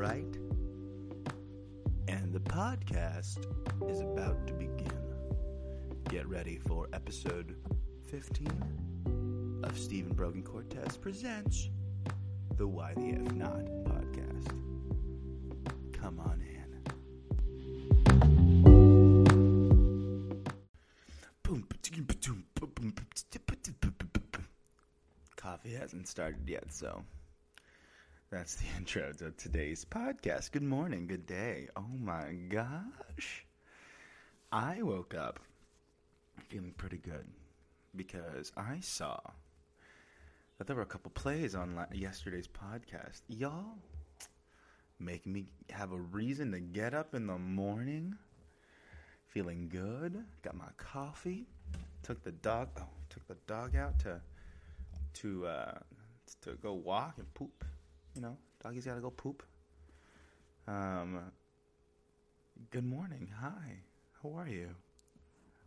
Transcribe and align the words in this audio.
right. 0.00 0.34
And 2.08 2.32
the 2.32 2.40
podcast 2.40 3.36
is 3.86 4.00
about 4.00 4.46
to 4.46 4.54
begin. 4.54 4.90
Get 6.08 6.26
ready 6.26 6.58
for 6.66 6.88
episode 6.94 7.54
15 8.10 9.60
of 9.62 9.78
Stephen 9.78 10.14
Brogan 10.14 10.42
Cortez 10.42 10.96
presents 10.96 11.68
the 12.56 12.66
Why 12.66 12.94
the 12.94 13.10
F 13.10 13.32
Not 13.32 13.66
podcast. 13.84 14.48
Come 15.92 16.18
on 16.20 16.40
in. 16.40 16.56
Coffee 25.36 25.74
hasn't 25.74 26.08
started 26.08 26.48
yet, 26.48 26.72
so 26.72 27.02
that's 28.30 28.54
the 28.54 28.66
intro 28.76 29.12
to 29.12 29.32
today's 29.32 29.84
podcast. 29.84 30.52
Good 30.52 30.62
morning, 30.62 31.06
good 31.06 31.26
day. 31.26 31.68
Oh 31.76 31.84
my 31.98 32.32
gosh. 32.48 33.44
I 34.52 34.82
woke 34.82 35.14
up 35.14 35.40
feeling 36.48 36.72
pretty 36.76 36.98
good 36.98 37.26
because 37.96 38.52
I 38.56 38.78
saw 38.80 39.18
that 40.58 40.66
there 40.66 40.76
were 40.76 40.82
a 40.82 40.86
couple 40.86 41.10
plays 41.10 41.54
on 41.54 41.74
la- 41.74 41.86
yesterday's 41.92 42.46
podcast. 42.46 43.22
Y'all 43.28 43.78
make 45.00 45.26
me 45.26 45.46
have 45.70 45.92
a 45.92 45.98
reason 45.98 46.52
to 46.52 46.60
get 46.60 46.94
up 46.94 47.14
in 47.14 47.26
the 47.26 47.38
morning 47.38 48.14
feeling 49.26 49.68
good. 49.68 50.24
Got 50.42 50.56
my 50.56 50.70
coffee. 50.76 51.46
Took 52.04 52.22
the 52.22 52.32
dog 52.32 52.68
oh, 52.78 52.84
took 53.08 53.26
the 53.26 53.36
dog 53.46 53.74
out 53.74 53.98
to 54.00 54.20
to 55.14 55.46
uh 55.46 55.78
to 56.42 56.52
go 56.62 56.74
walk 56.74 57.14
and 57.18 57.32
poop. 57.34 57.64
You 58.20 58.26
know, 58.26 58.36
doggy's 58.62 58.84
got 58.84 58.96
to 58.96 59.00
go 59.00 59.08
poop. 59.08 59.42
Um, 60.68 61.20
good 62.70 62.84
morning. 62.84 63.30
Hi. 63.40 63.78
How 64.22 64.38
are 64.38 64.46
you? 64.46 64.68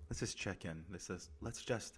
Let's 0.08 0.20
just 0.20 0.38
check 0.38 0.64
in. 0.64 0.86
Let's 0.92 1.08
just, 1.08 1.32
let's 1.42 1.64
just. 1.64 1.98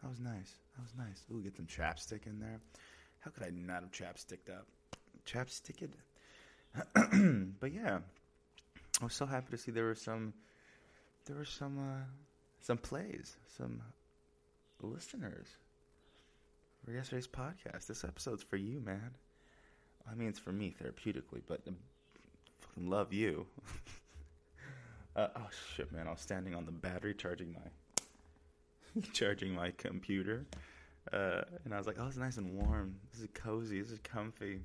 That 0.00 0.08
was 0.08 0.18
nice. 0.18 0.54
That 0.76 0.82
was 0.82 0.94
nice. 0.96 1.24
Ooh, 1.30 1.42
get 1.42 1.56
some 1.56 1.66
chapstick 1.66 2.26
in 2.26 2.40
there. 2.40 2.58
How 3.20 3.30
could 3.30 3.42
I 3.42 3.50
not 3.50 3.82
have 3.82 3.92
chapsticked 3.92 4.48
up? 4.48 4.66
Chapsticked. 5.26 5.92
but 7.60 7.70
yeah, 7.70 7.98
I 8.98 9.04
was 9.04 9.12
so 9.12 9.26
happy 9.26 9.50
to 9.50 9.58
see 9.58 9.70
there 9.70 9.84
were 9.84 9.94
some, 9.94 10.32
there 11.26 11.36
were 11.36 11.44
some, 11.44 11.78
uh, 11.78 12.04
some 12.62 12.78
plays, 12.78 13.36
some 13.58 13.82
listeners 14.80 15.48
for 16.84 16.92
yesterday's 16.92 17.28
podcast. 17.28 17.86
This 17.86 18.04
episode's 18.04 18.42
for 18.42 18.56
you, 18.56 18.80
man. 18.80 19.12
I 20.10 20.14
mean, 20.14 20.28
it's 20.28 20.38
for 20.38 20.52
me 20.52 20.74
therapeutically, 20.82 21.42
but 21.46 21.60
I 21.66 21.72
fucking 22.60 22.90
love 22.90 23.12
you. 23.12 23.46
uh, 25.16 25.28
oh 25.36 25.48
shit, 25.76 25.92
man! 25.92 26.08
I 26.08 26.10
was 26.10 26.20
standing 26.20 26.54
on 26.54 26.66
the 26.66 26.72
battery 26.72 27.14
charging 27.14 27.52
my 27.52 29.02
charging 29.12 29.54
my 29.54 29.70
computer, 29.78 30.44
uh, 31.12 31.42
and 31.64 31.72
I 31.72 31.78
was 31.78 31.86
like, 31.86 31.96
"Oh, 32.00 32.06
it's 32.06 32.16
nice 32.16 32.36
and 32.36 32.52
warm. 32.54 32.96
This 33.12 33.22
is 33.22 33.28
cozy. 33.32 33.80
This 33.80 33.92
is 33.92 34.00
comfy." 34.00 34.60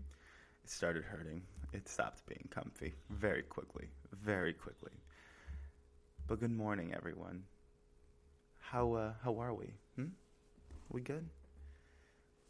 It 0.64 0.70
started 0.70 1.04
hurting. 1.04 1.44
It 1.72 1.88
stopped 1.88 2.26
being 2.26 2.48
comfy 2.50 2.96
very 3.10 3.44
quickly, 3.44 3.90
very 4.12 4.54
quickly. 4.54 4.92
But 6.28 6.40
good 6.40 6.52
morning, 6.52 6.94
everyone. 6.96 7.44
How 8.60 8.94
uh, 8.94 9.14
how 9.24 9.40
are 9.40 9.54
we? 9.54 9.76
Hmm? 9.96 10.08
We 10.90 11.02
good? 11.02 11.30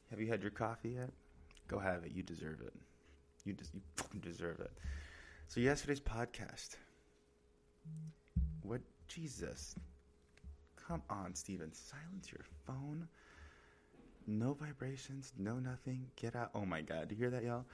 Have 0.10 0.20
you 0.20 0.28
had 0.28 0.42
your 0.42 0.52
coffee 0.52 0.90
yet? 0.90 1.10
Go 1.68 1.80
have 1.80 2.04
it. 2.04 2.12
You 2.14 2.24
deserve 2.24 2.62
it. 2.62 2.74
You 3.46 3.54
des- 3.54 3.66
you 3.74 3.82
fucking 3.96 4.22
deserve 4.22 4.60
it. 4.60 4.72
So 5.48 5.60
yesterday's 5.60 6.00
podcast. 6.00 6.76
What 8.62 8.82
Jesus? 9.08 9.76
Come 10.88 11.02
on, 11.10 11.36
Steven. 11.36 11.72
Silence 11.74 12.32
your 12.32 12.46
phone. 12.66 13.08
No 14.26 14.54
vibrations, 14.54 15.32
no 15.38 15.56
nothing. 15.56 16.08
Get 16.16 16.36
out. 16.36 16.52
Oh 16.54 16.66
my 16.66 16.82
god. 16.82 17.08
Do 17.08 17.16
you 17.16 17.20
hear 17.20 17.30
that, 17.30 17.44
y'all? 17.44 17.66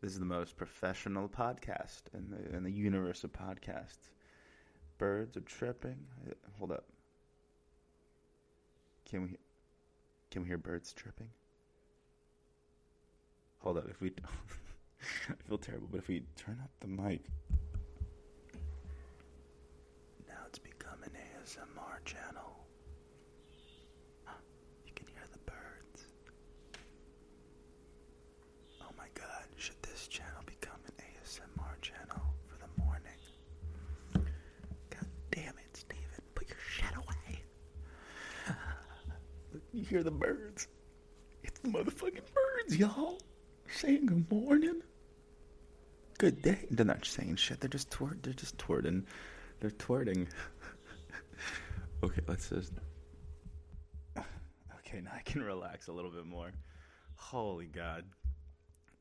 This 0.00 0.12
is 0.12 0.18
the 0.18 0.24
most 0.24 0.56
professional 0.56 1.28
podcast 1.28 2.02
in 2.14 2.30
the 2.30 2.56
in 2.56 2.64
the 2.64 2.70
universe 2.70 3.22
of 3.22 3.32
podcasts. 3.32 4.10
Birds 4.98 5.36
are 5.36 5.42
tripping. 5.42 5.98
Hold 6.58 6.72
up. 6.72 6.84
Can 9.08 9.22
we 9.22 9.36
can 10.30 10.42
we 10.42 10.48
hear 10.48 10.58
birds 10.58 10.92
chirping? 10.92 11.30
Hold 13.60 13.78
up, 13.78 13.86
if 13.90 14.00
we 14.00 14.12
I 15.28 15.34
feel 15.48 15.58
terrible, 15.58 15.88
but 15.90 15.98
if 15.98 16.08
we 16.08 16.22
turn 16.36 16.58
up 16.62 16.70
the 16.80 16.88
mic 16.88 17.22
Now 20.28 20.34
it's 20.46 20.58
become 20.58 21.02
an 21.04 21.10
ASMR 21.12 22.04
channel. 22.04 22.64
Ah, 24.26 24.32
you 24.86 24.92
can 24.94 25.06
hear 25.06 25.22
the 25.32 25.38
birds. 25.38 26.06
Oh 28.82 28.90
my 28.96 29.06
god, 29.14 29.44
should 29.56 29.80
this 29.82 30.08
channel 30.08 30.42
become 30.46 30.80
an 30.86 30.92
ASMR 30.98 31.80
channel 31.80 32.22
for 32.46 32.56
the 32.58 32.82
morning? 32.82 33.20
God 34.90 35.06
damn 35.30 35.58
it, 35.58 35.76
Steven. 35.76 36.22
Put 36.34 36.48
your 36.48 36.58
shit 36.68 36.96
away. 36.96 37.42
You 39.72 39.84
hear 39.84 40.02
the 40.02 40.10
birds? 40.10 40.66
It's 41.44 41.58
the 41.60 41.68
motherfucking 41.68 42.22
birds, 42.34 42.76
y'all. 42.76 43.18
Saying 43.72 44.06
good 44.06 44.30
morning. 44.30 44.82
Good 46.18 46.42
day. 46.42 46.66
They're 46.70 46.84
not 46.84 47.04
saying 47.04 47.36
shit. 47.36 47.60
They're 47.60 47.68
just 47.70 47.88
twir- 47.90 48.20
They're 48.22 48.32
just 48.32 48.58
twirting. 48.58 49.06
They're 49.60 49.70
twirting. 49.70 50.28
okay, 52.02 52.20
let's 52.26 52.48
just. 52.48 52.72
Okay, 54.80 55.02
now 55.02 55.12
I 55.14 55.20
can 55.20 55.40
relax 55.40 55.86
a 55.86 55.92
little 55.92 56.10
bit 56.10 56.26
more. 56.26 56.50
Holy 57.14 57.66
God. 57.66 58.04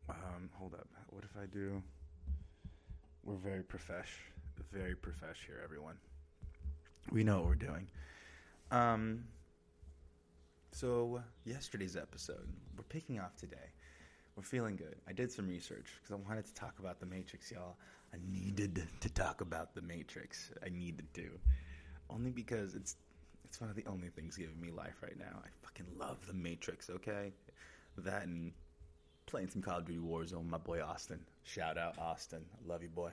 Um, 0.08 0.50
hold 0.54 0.76
up. 0.76 0.88
What 1.08 1.24
if 1.24 1.36
I 1.36 1.48
do? 1.48 1.82
We're 3.24 3.38
very 3.38 3.64
profesh, 3.64 4.12
very 4.72 4.94
profesh 4.94 5.48
here, 5.48 5.62
everyone. 5.64 5.96
We 7.12 7.24
know 7.24 7.38
what 7.38 7.48
we're 7.48 7.56
doing. 7.56 7.88
Um. 8.70 9.24
So 10.72 11.24
yesterday's 11.44 11.98
episode, 11.98 12.48
we're 12.78 12.84
picking 12.84 13.20
off 13.20 13.36
today. 13.36 13.74
We're 14.40 14.44
feeling 14.44 14.78
good. 14.78 14.96
I 15.06 15.12
did 15.12 15.34
some 15.34 15.50
research 15.50 15.88
because 16.02 16.14
I 16.14 16.30
wanted 16.30 16.46
to 16.46 16.54
talk 16.54 16.80
about 16.80 17.02
the 17.02 17.06
Matrix, 17.06 17.52
y'all. 17.52 17.76
I 18.14 18.18
needed 18.32 18.82
to 19.02 19.10
talk 19.10 19.42
about 19.42 19.76
the 19.76 19.82
Matrix. 19.82 20.50
I 20.66 20.70
needed 20.70 21.14
to, 21.16 21.32
only 22.10 22.32
because 22.32 22.74
it's 22.74 22.96
it's 23.44 23.60
one 23.60 23.70
of 23.70 23.76
the 23.76 23.84
only 23.86 24.08
things 24.08 24.38
giving 24.38 24.62
me 24.62 24.72
life 24.72 24.96
right 25.04 25.20
now. 25.20 25.42
I 25.44 25.50
fucking 25.62 25.88
love 26.00 26.26
the 26.26 26.34
Matrix. 26.34 26.90
Okay, 26.90 27.34
that 27.98 28.28
and 28.28 28.54
playing 29.26 29.50
some 29.50 29.62
Call 29.62 29.80
of 29.80 29.86
Duty 29.86 30.00
Warzone. 30.00 30.48
My 30.48 30.58
boy 30.58 30.82
Austin. 30.82 31.20
Shout 31.44 31.78
out 31.78 32.00
Austin. 32.00 32.46
I 32.54 32.66
love 32.66 32.82
you, 32.82 32.88
boy. 32.88 33.12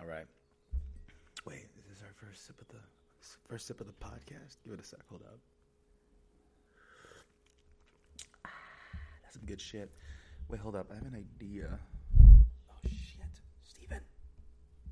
All 0.00 0.06
right. 0.06 0.26
Wait, 1.44 1.66
is 1.78 1.84
this 1.88 2.02
our 2.02 2.12
first 2.28 2.48
sip 2.48 2.60
of 2.60 2.66
the 2.66 2.80
first 3.48 3.68
sip 3.68 3.80
of 3.80 3.86
the 3.86 3.92
podcast? 3.92 4.56
Give 4.64 4.74
it 4.74 4.80
a 4.80 4.84
sec. 4.84 4.98
Hold 5.08 5.22
up. 5.22 5.38
That's 9.22 9.36
some 9.36 9.46
good 9.46 9.60
shit. 9.60 9.92
Wait, 10.48 10.60
hold 10.60 10.76
up. 10.76 10.86
I 10.90 10.94
have 10.94 11.06
an 11.06 11.16
idea. 11.16 11.78
Oh 12.70 12.74
shit, 12.84 13.40
Steven. 13.64 14.00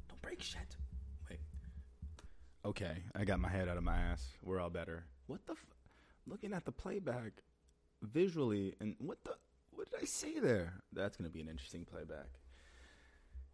Don't 0.09 0.21
break 0.23 0.43
shit. 0.43 0.77
Wait. 1.31 1.39
Okay, 2.65 2.97
I 3.15 3.25
got 3.25 3.39
my 3.39 3.49
head 3.49 3.69
out 3.69 3.77
of 3.77 3.85
my 3.85 3.97
ass. 3.97 4.27
We're 4.43 4.61
all 4.61 4.71
better. 4.71 5.05
What 5.27 5.47
the? 5.47 5.53
F- 5.53 5.67
Looking 6.27 6.55
at 6.55 6.65
the 6.65 6.73
playback 6.73 7.43
visually, 8.03 8.75
and 8.81 8.97
what 8.99 9.19
the? 9.25 9.37
What 9.71 9.91
did 9.91 10.01
I 10.01 10.07
say 10.07 10.41
there? 10.41 10.75
That's 10.93 11.17
gonna 11.17 11.31
be 11.31 11.41
an 11.41 11.49
interesting 11.49 11.85
playback. 11.85 12.29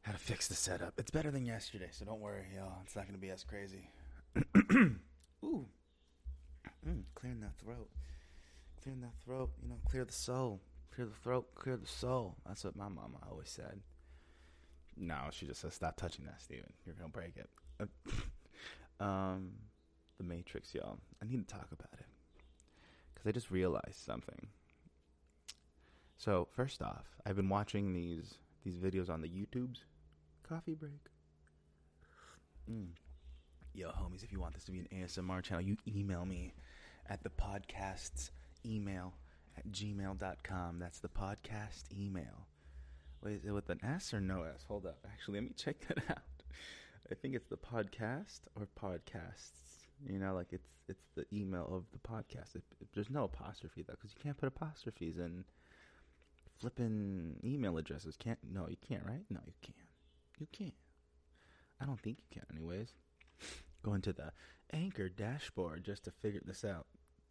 How 0.02 0.12
to 0.12 0.18
fix 0.18 0.48
the 0.48 0.54
setup. 0.54 0.94
It's 0.98 1.10
better 1.10 1.30
than 1.30 1.44
yesterday, 1.44 1.88
so 1.90 2.04
don't 2.06 2.20
worry, 2.20 2.46
y'all. 2.56 2.78
It's 2.84 2.96
not 2.96 3.06
gonna 3.06 3.18
be 3.18 3.30
as 3.30 3.44
crazy. 3.44 3.90
Ooh, 5.44 5.66
mm, 6.86 7.02
clearing 7.14 7.40
that 7.40 7.58
throat 7.58 7.90
clearing 8.82 9.00
that 9.02 9.14
throat, 9.24 9.50
you 9.62 9.68
know, 9.68 9.76
clear 9.88 10.04
the 10.04 10.12
soul. 10.12 10.60
Clear 10.94 11.06
the 11.06 11.14
throat, 11.14 11.54
clear 11.54 11.76
the 11.76 11.86
soul. 11.86 12.36
That's 12.46 12.64
what 12.64 12.76
my 12.76 12.88
mama 12.88 13.18
always 13.28 13.48
said. 13.48 13.80
No, 14.96 15.28
she 15.30 15.46
just 15.46 15.60
says, 15.60 15.74
stop 15.74 15.96
touching 15.96 16.24
that, 16.26 16.42
Steven. 16.42 16.72
You're 16.84 16.96
going 16.96 17.10
to 17.10 17.16
break 17.16 17.36
it. 17.36 17.48
um, 19.00 19.52
the 20.18 20.24
Matrix, 20.24 20.74
y'all. 20.74 20.98
I 21.22 21.26
need 21.26 21.46
to 21.46 21.54
talk 21.54 21.68
about 21.72 21.92
it. 21.98 22.06
Because 23.14 23.28
I 23.28 23.32
just 23.32 23.50
realized 23.50 24.04
something. 24.04 24.48
So, 26.16 26.48
first 26.50 26.82
off, 26.82 27.06
I've 27.24 27.36
been 27.36 27.48
watching 27.48 27.94
these 27.94 28.34
these 28.62 28.76
videos 28.76 29.08
on 29.08 29.22
the 29.22 29.28
YouTubes. 29.28 29.78
Coffee 30.46 30.74
break. 30.74 31.00
Mm. 32.70 32.88
Yo, 33.72 33.88
homies, 33.88 34.22
if 34.22 34.32
you 34.32 34.40
want 34.40 34.52
this 34.52 34.64
to 34.64 34.72
be 34.72 34.80
an 34.80 34.88
ASMR 34.92 35.42
channel, 35.42 35.64
you 35.64 35.78
email 35.88 36.26
me 36.26 36.52
at 37.08 37.22
the 37.22 37.30
podcast's 37.30 38.30
email 38.66 39.14
at 39.60 39.72
gmail.com. 39.72 40.78
That's 40.78 40.98
the 41.00 41.08
podcast 41.08 41.84
email. 41.96 42.46
Wait, 43.22 43.34
is 43.34 43.44
it 43.44 43.52
with 43.52 43.68
an 43.68 43.80
S 43.84 44.14
or 44.14 44.20
no 44.20 44.42
S? 44.42 44.64
Hold 44.68 44.86
up. 44.86 44.98
Actually, 45.04 45.40
let 45.40 45.44
me 45.44 45.52
check 45.56 45.76
that 45.88 45.98
out. 46.10 46.18
I 47.10 47.14
think 47.14 47.34
it's 47.34 47.48
the 47.48 47.56
podcast 47.56 48.40
or 48.56 48.68
podcasts. 48.80 49.86
You 50.08 50.18
know, 50.18 50.34
like 50.34 50.52
it's 50.52 50.68
it's 50.88 51.04
the 51.14 51.26
email 51.32 51.68
of 51.70 51.84
the 51.92 51.98
podcast. 51.98 52.54
It, 52.54 52.62
it, 52.80 52.88
there's 52.94 53.10
no 53.10 53.24
apostrophe 53.24 53.84
though, 53.86 53.94
because 53.94 54.14
you 54.14 54.22
can't 54.22 54.38
put 54.38 54.48
apostrophes 54.48 55.18
in 55.18 55.44
flipping 56.58 57.36
email 57.44 57.76
addresses. 57.76 58.16
Can't? 58.16 58.38
No, 58.50 58.66
you 58.68 58.76
can't. 58.88 59.04
Right? 59.04 59.24
No, 59.28 59.40
you 59.46 59.52
can't. 59.60 59.76
You 60.38 60.46
can't. 60.52 60.74
I 61.80 61.84
don't 61.84 62.00
think 62.00 62.18
you 62.18 62.40
can, 62.40 62.56
anyways. 62.56 62.94
Go 63.82 63.94
into 63.94 64.12
the 64.12 64.32
Anchor 64.72 65.08
dashboard 65.08 65.84
just 65.84 66.04
to 66.04 66.10
figure 66.10 66.42
this 66.44 66.64
out. 66.64 66.86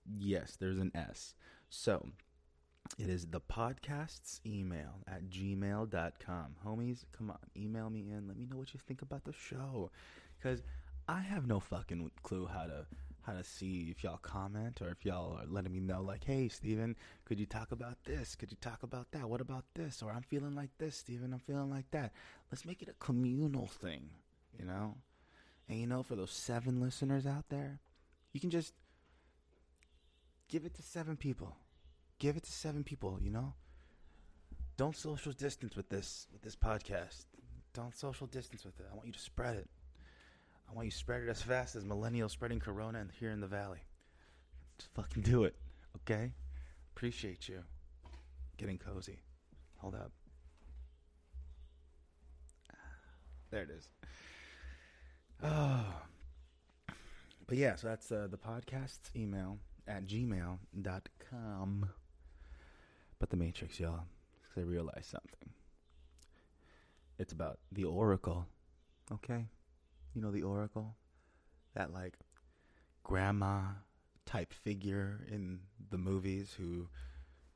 Yes, 0.05 0.57
there's 0.59 0.79
an 0.79 0.91
S. 0.95 1.35
So 1.69 2.09
it 2.97 3.09
is 3.09 3.27
the 3.27 3.41
podcast's 3.41 4.41
email 4.45 5.03
at 5.07 5.29
gmail.com. 5.29 6.55
Homies, 6.65 7.05
come 7.15 7.29
on, 7.29 7.37
email 7.55 7.89
me 7.89 8.09
in. 8.09 8.27
Let 8.27 8.37
me 8.37 8.47
know 8.49 8.57
what 8.57 8.73
you 8.73 8.79
think 8.85 9.01
about 9.01 9.23
the 9.23 9.33
show. 9.33 9.91
Because 10.37 10.63
I 11.07 11.19
have 11.19 11.47
no 11.47 11.59
fucking 11.59 12.11
clue 12.23 12.47
how 12.47 12.63
to 12.65 12.85
how 13.23 13.33
to 13.33 13.43
see 13.43 13.89
if 13.91 14.03
y'all 14.03 14.17
comment 14.17 14.81
or 14.81 14.89
if 14.89 15.05
y'all 15.05 15.37
are 15.37 15.45
letting 15.45 15.71
me 15.71 15.79
know 15.79 16.01
like, 16.01 16.23
hey 16.23 16.47
Steven, 16.47 16.95
could 17.25 17.39
you 17.39 17.45
talk 17.45 17.71
about 17.71 17.97
this? 18.05 18.35
Could 18.35 18.49
you 18.51 18.57
talk 18.59 18.81
about 18.81 19.11
that? 19.11 19.29
What 19.29 19.41
about 19.41 19.65
this? 19.75 20.01
Or 20.01 20.11
I'm 20.11 20.23
feeling 20.23 20.55
like 20.55 20.71
this, 20.79 20.95
Steven, 20.95 21.33
I'm 21.33 21.39
feeling 21.39 21.69
like 21.69 21.91
that. 21.91 22.11
Let's 22.51 22.65
make 22.65 22.81
it 22.81 22.89
a 22.89 22.93
communal 22.93 23.67
thing, 23.67 24.09
you 24.57 24.65
know? 24.65 24.95
And 25.67 25.79
you 25.79 25.85
know, 25.85 26.01
for 26.01 26.15
those 26.15 26.31
seven 26.31 26.81
listeners 26.81 27.27
out 27.27 27.45
there, 27.49 27.79
you 28.33 28.39
can 28.39 28.49
just 28.49 28.73
give 30.49 30.65
it 30.65 30.73
to 30.75 30.81
seven 30.81 31.15
people. 31.15 31.55
Give 32.17 32.35
it 32.35 32.43
to 32.43 32.51
seven 32.51 32.83
people, 32.83 33.17
you 33.21 33.29
know? 33.29 33.53
Don't 34.75 34.95
social 34.95 35.31
distance 35.31 35.75
with 35.75 35.89
this 35.89 36.27
with 36.33 36.41
this 36.41 36.55
podcast. 36.55 37.25
Don't 37.73 37.95
social 37.95 38.27
distance 38.27 38.65
with 38.65 38.79
it. 38.79 38.87
I 38.91 38.95
want 38.95 39.07
you 39.07 39.13
to 39.13 39.19
spread 39.19 39.55
it. 39.55 39.69
I 40.69 40.73
want 40.73 40.85
you 40.85 40.91
to 40.91 40.97
spread 40.97 41.21
it 41.21 41.29
as 41.29 41.41
fast 41.41 41.75
as 41.75 41.83
millennials 41.83 42.31
spreading 42.31 42.59
corona 42.59 43.05
here 43.19 43.31
in 43.31 43.39
the 43.39 43.47
valley. 43.47 43.79
Just 44.77 44.93
fucking 44.93 45.23
do 45.23 45.43
it, 45.43 45.55
okay? 45.97 46.31
Appreciate 46.95 47.47
you. 47.47 47.63
Getting 48.57 48.77
cozy. 48.77 49.19
Hold 49.77 49.95
up. 49.95 50.11
There 53.51 53.63
it 53.63 53.69
is. 53.69 53.89
Oh. 55.43 55.85
But 57.47 57.57
yeah, 57.57 57.77
so 57.77 57.87
that's 57.87 58.11
uh, 58.11 58.27
the 58.29 58.37
podcast's 58.37 59.09
email 59.15 59.57
at 59.89 60.05
gmail.com. 60.05 61.89
But 63.19 63.29
the 63.29 63.37
Matrix, 63.37 63.79
y'all, 63.79 64.03
because 64.41 64.63
I 64.63 64.65
realized 64.65 65.09
something. 65.09 65.49
It's 67.17 67.33
about 67.33 67.59
the 67.71 67.83
Oracle, 67.83 68.45
okay? 69.11 69.47
You 70.13 70.21
know 70.21 70.31
the 70.31 70.43
Oracle? 70.43 70.95
That, 71.75 71.91
like, 71.91 72.13
grandma 73.03 73.61
type 74.25 74.53
figure 74.53 75.25
in 75.29 75.59
the 75.89 75.97
movies 75.97 76.55
who 76.57 76.87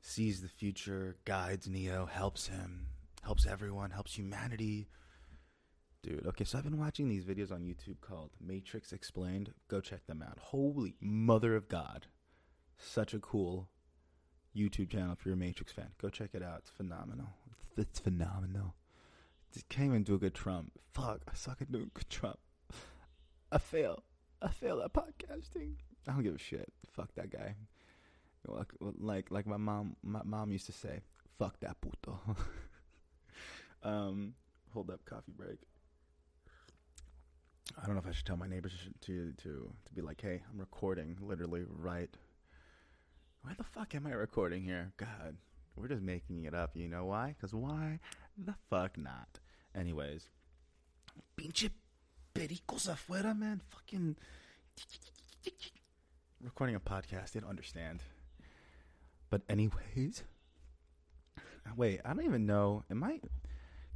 sees 0.01 0.41
the 0.41 0.49
future, 0.49 1.15
guides 1.23 1.69
Neo, 1.69 2.05
helps 2.07 2.47
him, 2.47 2.87
helps 3.23 3.45
everyone, 3.45 3.91
helps 3.91 4.15
humanity 4.15 4.89
Dude, 6.03 6.27
okay, 6.27 6.43
so 6.43 6.57
I've 6.57 6.65
been 6.65 6.77
watching 6.77 7.07
these 7.07 7.23
videos 7.23 7.49
on 7.49 7.61
YouTube 7.61 8.01
called 8.01 8.31
Matrix 8.45 8.91
Explained. 8.91 9.53
Go 9.69 9.79
check 9.79 10.05
them 10.05 10.21
out. 10.21 10.37
Holy 10.37 10.95
mother 10.99 11.55
of 11.55 11.69
God. 11.69 12.07
Such 12.77 13.13
a 13.13 13.19
cool 13.19 13.69
YouTube 14.55 14.89
channel 14.89 15.13
if 15.13 15.25
you're 15.25 15.33
a 15.33 15.37
Matrix 15.37 15.71
fan. 15.71 15.89
Go 16.01 16.09
check 16.09 16.29
it 16.33 16.43
out. 16.43 16.59
It's 16.59 16.69
phenomenal. 16.69 17.29
It's, 17.51 17.89
it's 17.89 17.99
phenomenal. 17.99 18.75
Just 19.51 19.69
can't 19.69 19.89
even 19.89 20.03
do 20.03 20.15
a 20.15 20.17
good 20.19 20.33
Trump. 20.33 20.71
Fuck, 20.93 21.21
I 21.27 21.33
suck 21.35 21.61
at 21.61 21.71
doing 21.71 21.91
good 21.93 22.09
Trump. 22.09 22.39
I 23.51 23.57
fail. 23.59 24.03
I 24.41 24.49
fail 24.49 24.81
at 24.81 24.93
podcasting. 24.93 25.75
I 26.07 26.13
don't 26.13 26.23
give 26.23 26.35
a 26.35 26.39
shit. 26.39 26.71
Fuck 26.91 27.13
that 27.15 27.29
guy. 27.31 27.55
Like 28.45 28.73
like 28.99 29.31
like 29.31 29.47
my 29.47 29.57
mom 29.57 29.95
my 30.03 30.21
mom 30.23 30.51
used 30.51 30.65
to 30.65 30.73
say, 30.73 31.01
fuck 31.39 31.59
that 31.61 31.77
puto. 31.79 32.19
um 33.83 34.33
hold 34.73 34.89
up 34.89 35.05
coffee 35.05 35.31
break. 35.37 35.59
I 37.81 37.85
don't 37.85 37.95
know 37.95 38.01
if 38.01 38.07
I 38.07 38.11
should 38.11 38.25
tell 38.25 38.37
my 38.37 38.47
neighbors 38.47 38.73
to 39.01 39.31
to 39.31 39.73
to 39.85 39.93
be 39.93 40.01
like, 40.01 40.19
"Hey, 40.21 40.41
I'm 40.51 40.59
recording." 40.59 41.17
Literally, 41.21 41.63
right. 41.67 42.09
Why 43.43 43.53
the 43.57 43.63
fuck 43.63 43.93
am 43.93 44.07
I 44.07 44.13
recording 44.13 44.63
here? 44.63 44.93
God, 44.95 45.35
we're 45.75 45.89
just 45.89 46.01
making 46.01 46.45
it 46.45 46.53
up. 46.53 46.71
You 46.75 46.87
know 46.87 47.05
why? 47.05 47.35
Because 47.37 47.53
why 47.53 47.99
the 48.37 48.55
fuck 48.69 48.97
not? 48.97 49.39
Anyways, 49.75 50.29
pinche 51.37 51.69
pericos 52.33 52.89
afuera, 52.89 53.37
man. 53.37 53.61
Fucking 53.69 54.15
recording 56.41 56.77
a 56.77 56.79
podcast. 56.79 57.33
They 57.33 57.41
don't 57.41 57.49
understand. 57.49 58.01
But 59.29 59.41
anyways, 59.49 60.23
wait. 61.75 61.99
I 62.05 62.13
don't 62.13 62.23
even 62.23 62.45
know. 62.45 62.85
Am 62.89 63.03
I? 63.03 63.19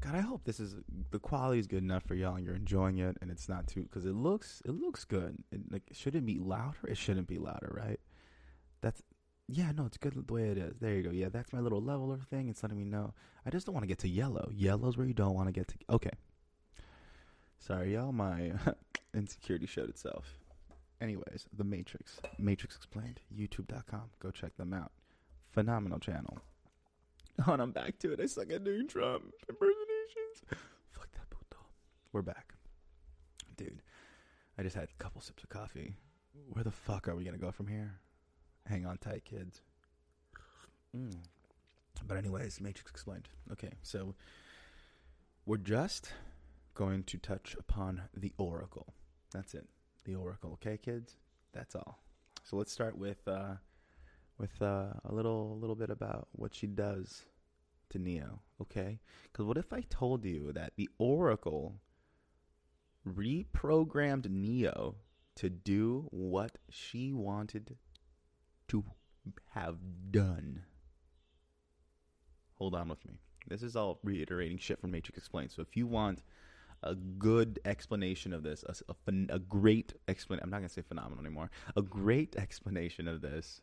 God, 0.02 0.14
I 0.14 0.20
hope 0.20 0.44
this 0.44 0.60
is 0.60 0.76
the 1.12 1.20
quality 1.20 1.60
is 1.60 1.68
good 1.68 1.84
enough 1.84 2.04
for 2.04 2.16
y'all 2.16 2.36
and 2.36 2.46
you're 2.46 2.56
enjoying 2.56 2.98
it 2.98 3.18
and 3.22 3.32
it's 3.32 3.48
not 3.48 3.66
too 3.66 3.84
because 3.84 4.06
it 4.06 4.14
looks 4.14 4.62
it 4.66 4.72
looks 4.72 5.06
good. 5.06 5.38
It, 5.54 5.72
like 5.72 5.84
should 5.94 6.16
it 6.16 6.26
be 6.26 6.38
louder? 6.38 6.86
It 6.86 6.98
shouldn't 6.98 7.28
be 7.28 7.38
louder, 7.38 7.72
right? 7.74 8.00
That's 8.82 9.02
yeah, 9.48 9.72
no, 9.72 9.86
it's 9.86 9.98
good 9.98 10.14
the 10.28 10.34
way 10.34 10.50
it 10.50 10.58
is. 10.58 10.78
There 10.80 10.94
you 10.94 11.04
go. 11.04 11.12
Yeah, 11.12 11.30
that's 11.30 11.54
my 11.54 11.60
little 11.60 11.82
leveler 11.82 12.20
thing. 12.30 12.50
It's 12.50 12.62
letting 12.64 12.78
me 12.78 12.86
know. 12.86 13.14
I 13.46 13.50
just 13.50 13.66
don't 13.66 13.74
want 13.74 13.84
to 13.84 13.88
get 13.88 14.00
to 14.00 14.08
yellow. 14.10 14.50
Yellow's 14.54 14.98
where 14.98 15.08
you 15.08 15.14
don't 15.14 15.34
want 15.36 15.48
to 15.48 15.54
get 15.54 15.68
to. 15.70 15.76
Okay. 15.90 16.12
Sorry, 17.60 17.94
y'all. 17.94 18.12
My 18.12 18.52
insecurity 19.14 19.66
showed 19.66 19.90
itself. 19.90 20.26
Anyways, 21.00 21.46
The 21.56 21.64
Matrix. 21.64 22.20
Matrix 22.38 22.76
Explained. 22.76 23.20
YouTube.com. 23.36 24.04
Go 24.20 24.32
check 24.32 24.58
them 24.58 24.74
out. 24.74 24.92
Phenomenal 25.52 26.00
channel. 26.00 26.40
Oh, 27.48 27.54
and 27.54 27.62
I'm 27.62 27.72
back 27.72 28.00
to 28.00 28.12
it. 28.14 28.20
I 28.20 28.26
suck 28.26 28.52
at 28.52 28.64
doing 28.64 28.88
Trump 28.88 29.24
impersonations. 29.48 30.44
Fuck 30.92 31.12
that 31.14 31.30
puto. 31.30 31.64
We're 32.12 32.24
back. 32.24 32.56
Dude, 33.56 33.82
I 34.58 34.64
just 34.64 34.76
had 34.76 34.86
a 34.86 35.04
couple 35.04 35.22
sips 35.22 35.44
of 35.44 35.50
coffee. 35.50 35.96
Where 36.52 36.64
the 36.64 36.72
fuck 36.72 37.08
are 37.08 37.16
we 37.16 37.24
going 37.24 37.36
to 37.36 37.42
go 37.44 37.52
from 37.52 37.68
here? 37.68 38.00
Hang 38.68 38.86
on 38.86 38.98
tight, 38.98 39.24
kids. 39.26 39.62
Mm. 40.96 41.16
But, 42.08 42.18
anyways, 42.18 42.62
Matrix 42.62 42.92
explained. 42.92 43.28
Okay, 43.52 43.72
so 43.82 44.16
we're 45.46 45.58
just 45.58 46.12
going 46.76 47.04
to 47.04 47.18
touch 47.18 47.56
upon 47.58 48.04
the 48.16 48.34
Oracle. 48.38 48.94
That's 49.34 49.54
it. 49.54 49.68
The 50.06 50.16
Oracle, 50.16 50.52
okay, 50.54 50.78
kids? 50.78 51.16
That's 51.54 51.76
all. 51.76 52.00
So 52.44 52.56
let's 52.56 52.72
start 52.72 52.98
with 52.98 53.28
uh, 53.28 53.56
with 54.38 54.62
uh, 54.62 54.94
a 55.04 55.12
little 55.12 55.58
little 55.60 55.76
bit 55.76 55.90
about 55.90 56.28
what 56.34 56.54
she 56.54 56.68
does 56.68 57.24
to 57.90 58.00
Neo, 58.00 58.42
okay? 58.62 59.00
Because 59.24 59.46
what 59.46 59.58
if 59.58 59.74
I 59.74 59.82
told 59.90 60.24
you 60.26 60.52
that 60.54 60.74
the 60.76 60.90
Oracle 60.98 61.82
reprogrammed 63.08 64.30
Neo 64.30 64.96
to 65.36 65.50
do 65.50 66.08
what 66.12 66.58
she 66.70 67.14
wanted 67.14 67.78
to 68.70 68.84
have 69.54 69.78
done? 70.12 70.64
Hold 72.56 72.76
on 72.76 72.90
with 72.90 73.06
me. 73.06 73.20
This 73.48 73.64
is 73.64 73.76
all 73.76 74.00
reiterating 74.04 74.58
shit 74.58 74.80
from 74.80 74.92
Matrix 74.92 75.18
Explained. 75.18 75.52
So 75.52 75.62
if 75.62 75.78
you 75.78 75.88
want 75.88 76.24
a 76.84 76.96
good 76.96 77.60
explanation 77.66 78.34
of 78.34 78.44
this, 78.44 78.64
a, 78.68 78.76
a, 78.92 79.36
a 79.36 79.40
great 79.40 79.94
explanation, 80.08 80.44
I'm 80.44 80.50
not 80.50 80.58
going 80.58 80.70
to 80.70 80.74
say 80.74 80.82
phenomenal 80.82 81.24
anymore, 81.24 81.50
a 81.76 81.82
great 81.82 82.36
explanation 82.36 83.08
of 83.08 83.22
this, 83.22 83.62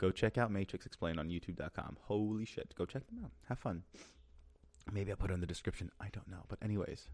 Go 0.00 0.10
check 0.10 0.38
out 0.38 0.50
Matrix 0.50 0.86
Explained 0.86 1.20
on 1.20 1.28
YouTube.com. 1.28 1.98
Holy 2.00 2.46
shit. 2.46 2.74
Go 2.74 2.86
check 2.86 3.06
them 3.06 3.20
out. 3.22 3.32
Have 3.50 3.58
fun. 3.58 3.82
Maybe 4.90 5.10
I'll 5.10 5.18
put 5.18 5.30
it 5.30 5.34
in 5.34 5.42
the 5.42 5.46
description. 5.46 5.90
I 6.00 6.08
don't 6.10 6.26
know. 6.26 6.44
But, 6.48 6.58
anyways, 6.62 7.10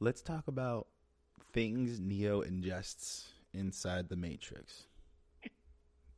let's 0.00 0.22
talk 0.22 0.48
about 0.48 0.86
things 1.52 2.00
Neo 2.00 2.40
ingests 2.40 3.26
inside 3.52 4.08
the 4.08 4.16
Matrix. 4.16 4.84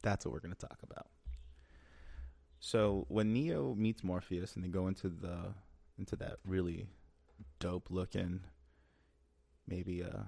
That's 0.02 0.24
what 0.24 0.32
we're 0.32 0.40
going 0.40 0.54
to 0.54 0.66
talk 0.66 0.78
about. 0.82 1.06
So 2.60 3.06
when 3.08 3.32
Neo 3.32 3.74
meets 3.74 4.02
Morpheus 4.02 4.54
and 4.54 4.64
they 4.64 4.68
go 4.68 4.88
into 4.88 5.08
the 5.08 5.54
into 5.98 6.16
that 6.16 6.36
really 6.46 6.86
dope 7.58 7.88
looking, 7.90 8.40
maybe 9.66 10.00
a 10.00 10.26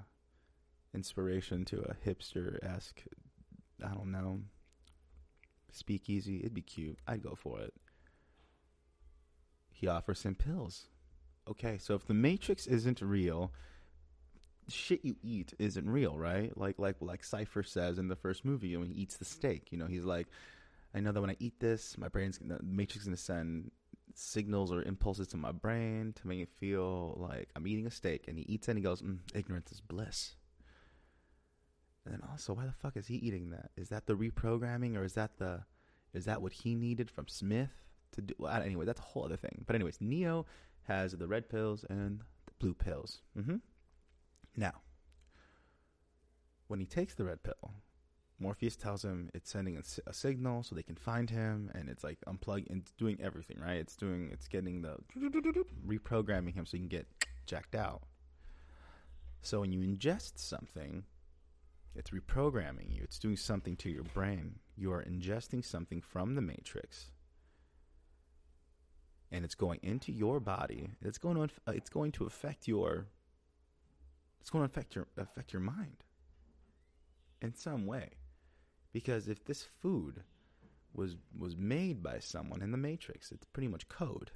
inspiration 0.95 1.65
to 1.65 1.81
a 1.81 1.95
hipster 2.07 2.59
esque 2.65 3.03
I 3.85 3.95
don't 3.95 4.11
know, 4.11 4.41
speakeasy. 5.73 6.41
It'd 6.41 6.55
be 6.55 6.63
cute. 6.63 6.99
I'd 7.07 7.23
go 7.23 7.35
for 7.35 7.61
it. 7.61 7.73
He 9.73 9.89
offers 9.89 10.23
him 10.23 10.35
pills. 10.35 10.87
Okay, 11.49 11.79
so 11.79 11.95
if 11.95 12.07
the 12.07 12.15
Matrix 12.15 12.67
isn't 12.67 13.01
real, 13.01 13.53
shit 14.73 15.05
you 15.05 15.17
eat 15.23 15.53
isn't 15.59 15.89
real, 15.89 16.19
right? 16.19 16.57
Like 16.57 16.79
like 16.79 16.97
like 17.01 17.25
Cypher 17.25 17.63
says 17.63 17.99
in 17.99 18.09
the 18.09 18.17
first 18.17 18.45
movie 18.45 18.77
when 18.77 18.89
he 18.89 18.95
eats 18.95 19.17
the 19.17 19.25
steak. 19.25 19.69
You 19.71 19.79
know, 19.79 19.87
he's 19.87 20.05
like, 20.05 20.29
I 20.95 21.01
know 21.01 21.13
that 21.13 21.21
when 21.21 21.31
I 21.31 21.37
eat 21.39 21.61
this, 21.61 21.97
my 21.99 22.09
brain's 22.09 22.39
the 22.39 22.59
matrix 22.63 23.03
is 23.03 23.09
gonna 23.09 23.17
send 23.17 23.71
signals 24.15 24.73
or 24.73 24.83
impulses 24.83 25.29
to 25.29 25.37
my 25.37 25.53
brain 25.53 26.13
to 26.21 26.27
make 26.27 26.41
it 26.41 26.49
feel 26.59 27.17
like 27.21 27.49
I'm 27.55 27.67
eating 27.67 27.87
a 27.87 27.91
steak. 27.91 28.27
And 28.29 28.39
he 28.39 28.45
eats 28.45 28.69
it 28.69 28.73
and 28.73 28.79
he 28.79 28.83
goes, 28.83 29.03
mm, 29.03 29.19
"Ignorance 29.35 29.73
is 29.73 29.81
bliss." 29.81 30.35
And 32.05 32.15
then 32.15 32.23
also, 32.31 32.55
why 32.55 32.65
the 32.65 32.73
fuck 32.73 32.97
is 32.97 33.07
he 33.07 33.17
eating 33.17 33.51
that? 33.51 33.71
Is 33.77 33.91
that 33.91 34.07
the 34.07 34.15
reprogramming, 34.15 34.97
or 34.97 35.05
is 35.05 35.15
that 35.15 35.39
the, 35.39 35.65
is 36.15 36.25
that 36.25 36.41
what 36.41 36.53
he 36.53 36.75
needed 36.75 37.11
from 37.11 37.29
Smith 37.29 37.71
to 38.13 38.23
do? 38.23 38.35
Well, 38.39 38.53
anyway, 38.63 38.87
that's 38.87 39.01
a 39.01 39.05
whole 39.05 39.25
other 39.25 39.37
thing. 39.37 39.65
But 39.67 39.77
anyways, 39.77 39.99
Neo 40.01 40.47
has 40.85 41.13
the 41.13 41.29
red 41.29 41.49
pills 41.49 41.85
and 41.89 42.21
the 42.47 42.53
blue 42.59 42.75
pills. 42.75 43.21
Mm-hmm. 43.39 43.57
Now, 44.57 44.83
when 46.67 46.81
he 46.81 46.87
takes 46.87 47.15
the 47.15 47.25
red 47.25 47.43
pill, 47.43 47.73
Morpheus 48.39 48.77
tells 48.77 49.05
him 49.05 49.31
it's 49.35 49.51
sending 49.51 49.77
a, 49.77 49.83
a, 50.09 50.15
signal 50.15 50.63
so 50.63 50.75
they 50.75 50.83
can 50.83 50.97
find 50.97 51.29
him, 51.29 51.71
and 51.75 51.89
it's 51.91 52.03
like 52.03 52.19
unplugging 52.27 52.71
and 52.71 52.83
doing 52.97 53.19
everything 53.23 53.59
right. 53.61 53.77
It's 53.77 53.97
doing, 53.97 54.31
it's 54.33 54.49
getting 54.49 54.81
the 54.81 54.97
reprogramming 55.87 56.55
him 56.55 56.65
so 56.65 56.73
he 56.73 56.79
can 56.79 56.89
get 56.89 57.07
jacked 57.47 57.75
out. 57.75 58.03
So 59.43 59.61
when 59.61 59.73
you 59.73 59.81
ingest 59.81 60.39
something, 60.39 61.05
it's 61.95 62.11
reprogramming 62.11 62.95
you. 62.95 63.03
It's 63.03 63.19
doing 63.19 63.37
something 63.37 63.77
to 63.79 63.91
your 63.91 64.05
brain. 64.05 64.61
You 64.77 64.93
are 64.93 65.03
ingesting 65.03 65.65
something 65.65 66.01
from 66.01 66.35
the 66.35 66.43
matrix, 66.43 67.11
and 69.31 69.45
it's 69.45 69.55
going 69.55 69.81
into 69.83 70.13
your 70.13 70.41
body. 70.41 70.93
It's 71.03 71.19
going 71.19 71.37
to 71.37 71.55
uh, 71.67 71.73
it's 71.73 71.91
going 71.91 72.13
to 72.13 72.25
affect 72.25 72.69
your. 72.69 73.07
It's 74.41 74.51
going 74.51 74.67
to 74.67 74.71
affect 74.71 74.95
your 74.95 75.07
affect 75.17 75.53
your 75.53 75.61
mind. 75.61 76.05
In 77.43 77.55
some 77.55 77.87
way, 77.87 78.11
because 78.93 79.29
if 79.29 79.45
this 79.45 79.67
food 79.81 80.23
was 80.93 81.17
was 81.39 81.57
made 81.57 82.03
by 82.03 82.19
someone 82.19 82.63
in 82.63 82.73
the 82.73 82.79
matrix, 82.79 83.33
it's 83.33 83.47
pretty 83.47 83.69
much 83.69 83.89
code. 83.89 84.31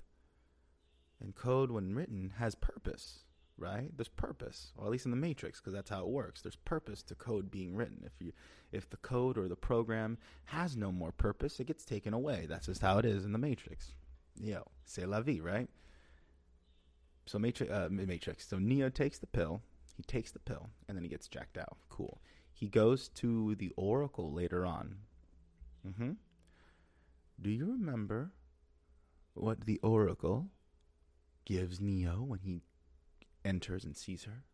And 1.21 1.35
code, 1.35 1.71
when 1.71 1.95
written, 1.95 2.35
has 2.39 2.55
purpose 2.55 3.25
right? 3.57 3.91
There's 3.97 4.09
purpose, 4.09 4.73
or 4.77 4.85
at 4.85 4.91
least 4.91 5.05
in 5.05 5.11
the 5.11 5.17
matrix, 5.17 5.61
because 5.61 5.73
that's 5.73 5.91
how 5.91 6.01
it 6.01 6.09
works. 6.09 6.43
There's 6.43 6.57
purpose 6.57 7.03
to 7.05 7.15
code 7.15 7.51
being 7.51 7.75
written. 7.75 8.03
If 8.05 8.13
you, 8.21 8.33
if 8.73 8.91
the 8.91 8.97
code 8.99 9.39
or 9.39 9.49
the 9.49 9.57
program 9.57 10.19
has 10.47 10.77
no 10.77 10.91
more 10.91 11.13
purpose, 11.13 11.61
it 11.61 11.67
gets 11.67 11.85
taken 11.85 12.15
away. 12.15 12.47
That's 12.49 12.67
just 12.67 12.83
how 12.83 12.99
it 12.99 13.05
is 13.05 13.25
in 13.25 13.33
the 13.33 13.39
matrix. 13.39 13.93
Yo, 14.41 14.67
c'est 14.85 15.07
la 15.07 15.21
vie, 15.21 15.41
right? 15.41 15.69
So 17.27 17.39
matrix, 17.39 17.73
uh, 17.73 17.89
matrix. 17.91 18.49
So 18.49 18.59
Neo 18.59 18.89
takes 18.89 19.19
the 19.19 19.27
pill. 19.27 19.63
He 19.97 20.03
takes 20.03 20.33
the 20.33 20.41
pill, 20.41 20.71
and 20.89 20.97
then 20.97 21.03
he 21.03 21.09
gets 21.09 21.29
jacked 21.29 21.57
out. 21.57 21.79
Cool. 21.89 22.21
He 22.53 22.69
goes 22.69 23.09
to 23.11 23.55
the 23.57 23.73
Oracle 23.77 24.33
later 24.33 24.67
on. 24.67 24.97
Mm-hmm. 25.87 26.13
Do 27.41 27.51
you 27.51 27.67
remember 27.67 28.33
what 29.35 29.67
the 29.67 29.79
Oracle 29.83 30.49
gives 31.45 31.81
Neo 31.81 32.23
when 32.23 32.41
he 32.41 32.63
enters 33.45 33.85
and 33.85 33.97
sees 33.97 34.25
her. 34.25 34.45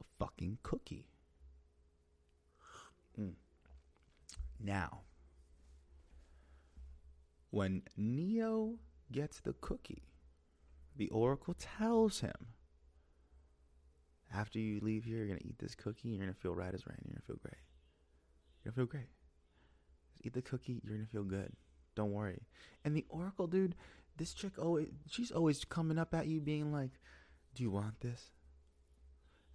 A 0.00 0.04
fucking 0.18 0.58
cookie. 0.62 1.08
Mm. 3.18 3.34
Now, 4.62 5.00
when 7.50 7.82
Neo 7.96 8.74
gets 9.10 9.40
the 9.40 9.54
cookie, 9.54 10.04
the 10.96 11.08
Oracle 11.08 11.54
tells 11.58 12.20
him, 12.20 12.54
after 14.34 14.58
you 14.58 14.80
leave 14.80 15.04
here, 15.04 15.24
you're 15.24 15.36
to 15.36 15.46
eat 15.46 15.58
this 15.58 15.74
cookie, 15.74 16.08
you're 16.08 16.20
going 16.20 16.32
to 16.32 16.40
feel 16.40 16.54
right 16.54 16.74
as 16.74 16.86
rain, 16.86 16.98
you're 17.04 17.16
to 17.16 17.26
feel 17.26 17.38
great. 17.42 17.60
You're 18.64 18.72
to 18.72 18.76
feel 18.76 18.86
great. 18.86 19.08
Just 20.12 20.26
eat 20.26 20.34
the 20.34 20.42
cookie, 20.42 20.80
you're 20.84 20.98
to 20.98 21.06
feel 21.06 21.24
good. 21.24 21.52
Don't 21.96 22.12
worry. 22.12 22.42
And 22.84 22.96
the 22.96 23.06
Oracle, 23.08 23.46
dude, 23.46 23.74
this 24.16 24.32
chick 24.34 24.58
always, 24.58 24.88
she's 25.08 25.30
always 25.30 25.64
coming 25.64 25.98
up 25.98 26.14
at 26.14 26.26
you 26.26 26.40
being 26.40 26.72
like, 26.72 26.92
do 27.54 27.62
you 27.62 27.70
want 27.70 28.00
this? 28.00 28.30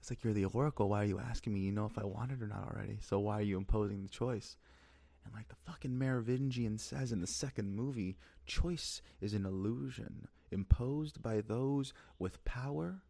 It's 0.05 0.12
like 0.12 0.24
you're 0.24 0.34
the 0.34 0.46
oracle. 0.46 0.89
Why 0.89 1.01
are 1.01 1.05
you 1.05 1.20
asking 1.20 1.53
me? 1.53 1.62
You 1.62 1.72
know 1.72 1.88
if 1.88 1.98
I 1.98 2.05
want 2.05 2.32
it 2.32 2.39
or 2.39 2.48
not 2.48 2.67
already. 2.72 3.00
So 3.01 3.17
why 3.17 3.39
are 3.39 3.41
you 3.41 3.58
imposing 3.58 4.03
the 4.03 4.08
choice? 4.08 4.55
And 5.24 5.34
like 5.34 5.48
the 5.48 5.55
fucking 5.65 5.98
Merovingian 5.98 6.77
says 6.77 7.12
in 7.12 7.22
the 7.22 7.27
second 7.27 7.75
movie, 7.75 8.17
choice 8.46 9.01
is 9.20 9.34
an 9.34 9.48
illusion 9.48 10.27
imposed 10.51 11.24
by 11.24 11.41
those 11.41 11.91
with 12.20 12.46
power, 12.46 13.01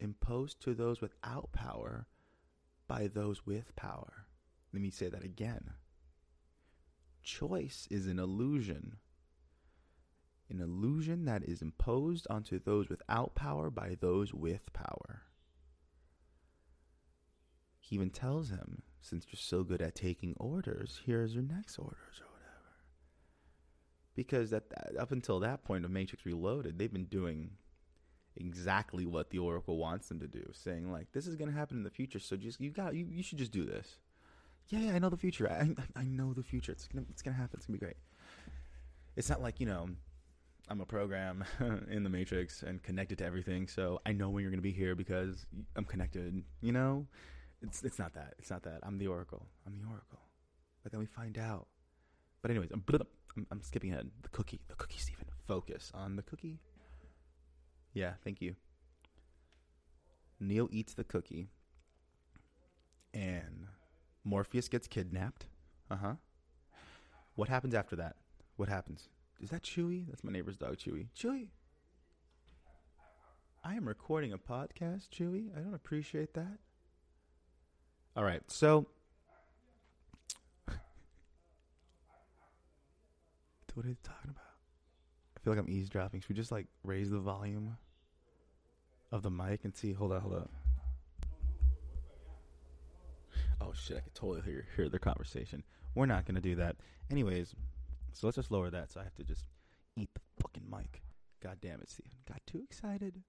imposed 0.00 0.60
to 0.62 0.74
those 0.74 1.00
without 1.00 1.52
power 1.52 2.06
by 2.86 3.06
those 3.06 3.46
with 3.46 3.74
power. 3.76 4.26
Let 4.72 4.82
me 4.82 4.90
say 4.90 5.08
that 5.08 5.24
again. 5.24 5.70
Choice 7.22 7.86
is 7.90 8.06
an 8.06 8.18
illusion 8.18 8.96
an 10.50 10.60
illusion 10.60 11.24
that 11.26 11.44
is 11.44 11.62
imposed 11.62 12.26
onto 12.30 12.58
those 12.58 12.88
without 12.88 13.34
power 13.34 13.70
by 13.70 13.96
those 14.00 14.32
with 14.32 14.72
power. 14.72 15.22
He 17.78 17.94
even 17.96 18.10
tells 18.10 18.50
him, 18.50 18.82
since 19.00 19.26
you're 19.28 19.38
so 19.38 19.62
good 19.62 19.82
at 19.82 19.94
taking 19.94 20.34
orders, 20.38 21.00
here's 21.04 21.34
your 21.34 21.42
next 21.42 21.78
orders 21.78 22.20
or 22.20 22.28
whatever. 22.32 22.76
Because 24.14 24.50
that, 24.50 24.64
up 24.98 25.12
until 25.12 25.40
that 25.40 25.64
point 25.64 25.84
of 25.84 25.90
Matrix 25.90 26.24
Reloaded, 26.26 26.78
they've 26.78 26.92
been 26.92 27.04
doing 27.04 27.52
exactly 28.38 29.06
what 29.06 29.30
the 29.30 29.38
Oracle 29.38 29.76
wants 29.76 30.08
them 30.08 30.20
to 30.20 30.26
do, 30.26 30.50
saying 30.52 30.90
like, 30.90 31.12
"This 31.12 31.26
is 31.26 31.36
going 31.36 31.50
to 31.50 31.56
happen 31.56 31.78
in 31.78 31.84
the 31.84 31.90
future, 31.90 32.18
so 32.18 32.36
just 32.36 32.60
you 32.60 32.70
got 32.70 32.94
you, 32.94 33.06
you 33.10 33.22
should 33.22 33.38
just 33.38 33.52
do 33.52 33.64
this." 33.64 33.98
Yeah, 34.68 34.80
yeah, 34.80 34.92
I 34.92 34.98
know 34.98 35.08
the 35.08 35.16
future. 35.16 35.50
I 35.50 35.74
I, 35.96 36.00
I 36.00 36.04
know 36.04 36.32
the 36.32 36.42
future. 36.42 36.72
It's 36.72 36.88
gonna 36.88 37.06
it's 37.10 37.22
gonna 37.22 37.36
happen. 37.36 37.58
It's 37.58 37.66
gonna 37.66 37.78
be 37.78 37.84
great. 37.84 37.96
It's 39.16 39.28
not 39.28 39.42
like 39.42 39.60
you 39.60 39.66
know 39.66 39.88
I'm 40.70 40.80
a 40.80 40.86
program 40.86 41.44
in 41.90 42.02
the 42.02 42.10
matrix 42.10 42.62
and 42.62 42.82
connected 42.82 43.18
to 43.18 43.24
everything. 43.24 43.68
So 43.68 44.00
I 44.04 44.12
know 44.12 44.28
when 44.28 44.42
you're 44.42 44.50
going 44.50 44.58
to 44.58 44.62
be 44.62 44.72
here 44.72 44.94
because 44.94 45.46
I'm 45.76 45.84
connected. 45.84 46.42
You 46.60 46.72
know, 46.72 47.06
it's 47.62 47.82
it's 47.82 47.98
not 47.98 48.14
that. 48.14 48.34
It's 48.38 48.50
not 48.50 48.62
that. 48.64 48.80
I'm 48.82 48.98
the 48.98 49.06
oracle. 49.06 49.46
I'm 49.66 49.74
the 49.78 49.88
oracle. 49.88 50.20
But 50.82 50.92
then 50.92 51.00
we 51.00 51.06
find 51.06 51.38
out. 51.38 51.66
But 52.42 52.50
anyways, 52.50 52.70
I'm 52.72 52.84
I'm, 53.36 53.46
I'm 53.50 53.62
skipping 53.62 53.92
ahead. 53.92 54.10
The 54.22 54.28
cookie. 54.28 54.60
The 54.68 54.74
cookie, 54.74 54.98
Stephen. 54.98 55.26
Focus 55.46 55.90
on 55.94 56.16
the 56.16 56.22
cookie. 56.22 56.58
Yeah, 57.98 58.12
thank 58.22 58.40
you. 58.40 58.54
Neil 60.38 60.68
eats 60.70 60.94
the 60.94 61.02
cookie, 61.02 61.48
and 63.12 63.66
Morpheus 64.22 64.68
gets 64.68 64.86
kidnapped. 64.86 65.46
Uh 65.90 65.96
huh. 65.96 66.12
What 67.34 67.48
happens 67.48 67.74
after 67.74 67.96
that? 67.96 68.14
What 68.54 68.68
happens? 68.68 69.08
Is 69.40 69.50
that 69.50 69.64
Chewy? 69.64 70.06
That's 70.06 70.22
my 70.22 70.30
neighbor's 70.30 70.56
dog, 70.56 70.76
Chewy. 70.76 71.08
Chewy. 71.18 71.48
I 73.64 73.74
am 73.74 73.88
recording 73.88 74.32
a 74.32 74.38
podcast, 74.38 75.08
Chewy. 75.08 75.48
I 75.56 75.60
don't 75.60 75.74
appreciate 75.74 76.34
that. 76.34 76.58
All 78.14 78.22
right, 78.22 78.42
so 78.46 78.86
what 83.74 83.84
are 83.84 83.88
you 83.88 83.96
talking 84.04 84.30
about? 84.30 84.44
I 85.36 85.40
feel 85.42 85.52
like 85.52 85.58
I'm 85.58 85.68
eavesdropping. 85.68 86.20
Should 86.20 86.28
we 86.28 86.36
just 86.36 86.52
like 86.52 86.68
raise 86.84 87.10
the 87.10 87.18
volume 87.18 87.76
of 89.10 89.22
the 89.22 89.30
mic 89.30 89.64
and 89.64 89.74
see? 89.74 89.92
Hold 89.92 90.12
on, 90.12 90.20
hold 90.20 90.34
on. 90.34 90.48
Oh 93.60 93.72
shit! 93.72 93.96
I 93.96 94.00
could 94.00 94.14
totally 94.14 94.42
hear 94.42 94.66
hear 94.76 94.88
the 94.88 94.98
conversation. 94.98 95.64
We're 95.94 96.06
not 96.06 96.26
gonna 96.26 96.40
do 96.40 96.54
that, 96.56 96.76
anyways. 97.10 97.54
So 98.12 98.26
let's 98.26 98.36
just 98.36 98.50
lower 98.50 98.70
that 98.70 98.90
so 98.92 99.00
I 99.00 99.04
have 99.04 99.14
to 99.16 99.24
just 99.24 99.46
eat 99.96 100.10
the 100.14 100.20
fucking 100.42 100.64
mic. 100.70 101.02
God 101.42 101.58
damn 101.60 101.80
it, 101.80 101.90
Steven. 101.90 102.12
Got 102.26 102.40
too 102.46 102.60
excited. 102.62 103.22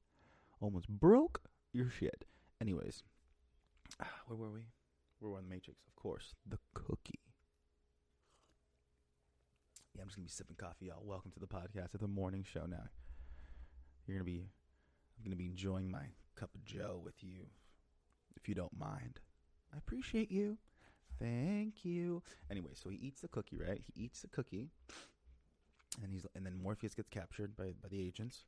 Almost 0.62 0.88
broke 0.88 1.42
your 1.74 1.90
shit. 1.90 2.26
Anyways, 2.62 3.04
where 4.28 4.38
were 4.38 4.52
we? 4.52 4.66
We're 5.20 5.38
on 5.38 5.44
the 5.44 5.50
Matrix, 5.50 5.82
of 5.88 5.96
course. 5.96 6.34
The 6.48 6.60
cookie. 6.74 7.20
Yeah, 9.96 10.04
I'm 10.04 10.08
just 10.08 10.18
gonna 10.18 10.26
be 10.26 10.32
sipping 10.32 10.56
coffee, 10.56 10.86
y'all. 10.86 11.04
Welcome 11.04 11.32
to 11.32 11.40
the 11.40 11.48
podcast 11.48 11.94
at 11.94 12.00
the 12.00 12.08
morning 12.08 12.46
show 12.50 12.66
now. 12.66 12.84
You're 14.06 14.18
gonna 14.18 14.26
be 14.26 14.46
I'm 15.20 15.26
gonna 15.26 15.36
be 15.36 15.48
enjoying 15.48 15.92
my 15.92 16.06
cup 16.36 16.56
of 16.56 16.64
Joe 16.64 17.02
with 17.04 17.22
you, 17.22 17.48
if 18.38 18.48
you 18.48 18.56
don't 18.56 18.78
mind. 18.80 19.20
I 19.74 19.78
appreciate 19.78 20.32
you. 20.32 20.58
Thank 21.20 21.84
you. 21.84 22.24
Anyway, 22.50 22.72
so 22.74 22.90
he 22.90 22.96
eats 22.96 23.22
the 23.22 23.28
cookie, 23.28 23.58
right? 23.58 23.82
He 23.94 24.04
eats 24.04 24.22
the 24.22 24.30
cookie, 24.30 24.70
and 26.02 26.14
he's 26.14 26.26
and 26.34 26.46
then 26.46 26.56
Morpheus 26.62 26.96
gets 26.96 27.10
captured 27.10 27.58
by 27.58 27.74
by 27.82 27.90
the 27.90 28.02
agents. 28.02 28.46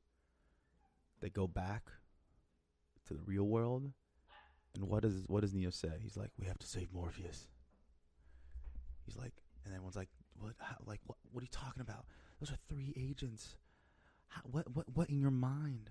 They 1.19 1.29
go 1.29 1.47
back 1.47 1.83
to 3.07 3.13
the 3.13 3.21
real 3.21 3.43
world, 3.43 3.91
and 4.73 4.87
what 4.87 5.01
does 5.03 5.25
what 5.27 5.41
does 5.41 5.53
Neo 5.53 5.69
say? 5.69 5.99
He's 6.01 6.15
like, 6.15 6.31
"We 6.39 6.47
have 6.47 6.59
to 6.59 6.67
save 6.67 6.93
Morpheus." 6.93 7.47
He's 9.05 9.17
like, 9.17 9.33
and 9.65 9.73
everyone's 9.73 9.97
like, 9.97 10.09
"What? 10.39 10.53
How, 10.59 10.77
like 10.85 11.01
what? 11.05 11.17
What 11.31 11.41
are 11.41 11.43
you 11.43 11.49
talking 11.51 11.81
about? 11.81 12.05
Those 12.39 12.51
are 12.51 12.57
three 12.69 12.93
agents. 12.95 13.57
How, 14.29 14.41
what? 14.49 14.73
What? 14.73 14.85
What 14.95 15.09
in 15.09 15.19
your 15.19 15.31
mind 15.31 15.89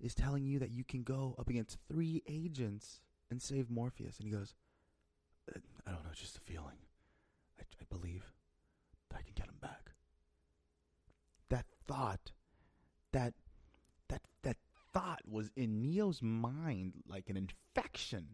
is 0.00 0.14
telling 0.14 0.44
you 0.44 0.58
that 0.58 0.70
you 0.70 0.84
can 0.84 1.02
go 1.02 1.34
up 1.38 1.48
against 1.48 1.78
three 1.88 2.22
agents 2.28 3.00
and 3.30 3.40
save 3.40 3.70
Morpheus?" 3.70 4.18
And 4.18 4.26
he 4.26 4.34
goes, 4.34 4.54
uh, 5.54 5.58
I 5.86 5.90
don't 5.90 6.04
know, 6.04 6.10
just 6.14 6.36
a 6.36 6.40
feeling. 6.40 6.78
I, 7.58 7.64
I 7.80 7.84
believe. 7.90 8.32
I 9.14 9.22
can 9.22 9.32
get 9.34 9.46
him 9.46 9.58
back. 9.60 9.92
That 11.50 11.66
thought, 11.86 12.32
that 13.12 13.34
that 14.08 14.22
that 14.42 14.56
thought 14.92 15.20
was 15.28 15.52
in 15.56 15.82
Neo's 15.82 16.20
mind 16.20 16.94
like 17.08 17.30
an 17.30 17.36
infection. 17.36 18.26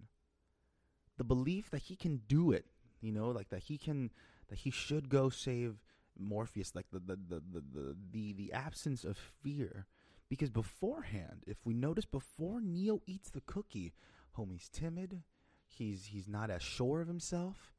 The 1.19 1.25
belief 1.25 1.71
that 1.71 1.83
he 1.83 1.97
can 1.97 2.23
do 2.29 2.51
it, 2.51 2.65
you 3.03 3.13
know, 3.13 3.29
like 3.29 3.51
that 3.51 3.65
he 3.65 3.77
can 3.77 4.11
that 4.49 4.61
he 4.61 4.71
should 4.71 5.11
go 5.11 5.29
save 5.29 5.83
Morpheus, 6.19 6.75
like 6.75 6.87
the 6.91 7.01
the 7.01 7.17
the 7.17 7.43
the, 7.53 7.97
the, 8.13 8.33
the 8.33 8.53
absence 8.53 9.05
of 9.05 9.19
fear. 9.19 9.87
Because 10.31 10.49
beforehand, 10.49 11.43
if 11.47 11.59
we 11.65 11.75
notice 11.75 12.07
before 12.07 12.63
Neo 12.63 13.03
eats 13.07 13.31
the 13.31 13.43
cookie, 13.43 13.93
homie's 14.39 14.71
timid, 14.71 15.23
he's 15.67 16.07
he's 16.07 16.29
not 16.29 16.51
as 16.51 16.63
sure 16.63 17.03
of 17.03 17.09
himself. 17.09 17.75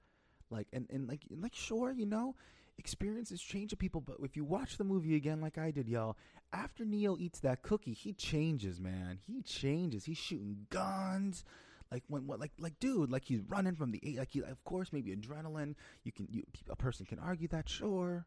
Like 0.50 0.68
and, 0.74 0.86
and 0.92 1.08
like 1.08 1.22
and 1.32 1.42
like 1.42 1.56
sure, 1.56 1.92
you 1.92 2.06
know, 2.06 2.36
experiences 2.78 3.42
change 3.42 3.76
people, 3.78 4.02
but 4.02 4.18
if 4.22 4.36
you 4.36 4.44
watch 4.44 4.78
the 4.78 4.84
movie 4.84 5.16
again 5.16 5.40
like 5.40 5.58
I 5.58 5.72
did, 5.72 5.88
y'all, 5.88 6.18
after 6.52 6.84
Neo 6.84 7.18
eats 7.18 7.40
that 7.40 7.62
cookie, 7.62 7.94
he 7.94 8.12
changes, 8.12 8.82
man. 8.82 9.20
He 9.26 9.42
changes. 9.42 10.04
He's 10.04 10.18
shooting 10.18 10.68
guns. 10.70 11.46
Like 11.90 12.04
when 12.08 12.28
what 12.28 12.40
like 12.40 12.52
like 12.60 12.80
dude, 12.80 13.10
like 13.10 13.26
he's 13.26 13.42
running 13.48 13.76
from 13.76 13.92
the 13.92 14.02
like 14.18 14.32
he, 14.32 14.42
of 14.42 14.64
course 14.66 14.92
maybe 14.92 15.16
adrenaline. 15.16 15.76
You 16.04 16.12
can 16.12 16.28
you, 16.30 16.44
a 16.70 16.76
person 16.76 17.06
can 17.06 17.20
argue 17.20 17.48
that, 17.50 17.70
sure. 17.70 18.26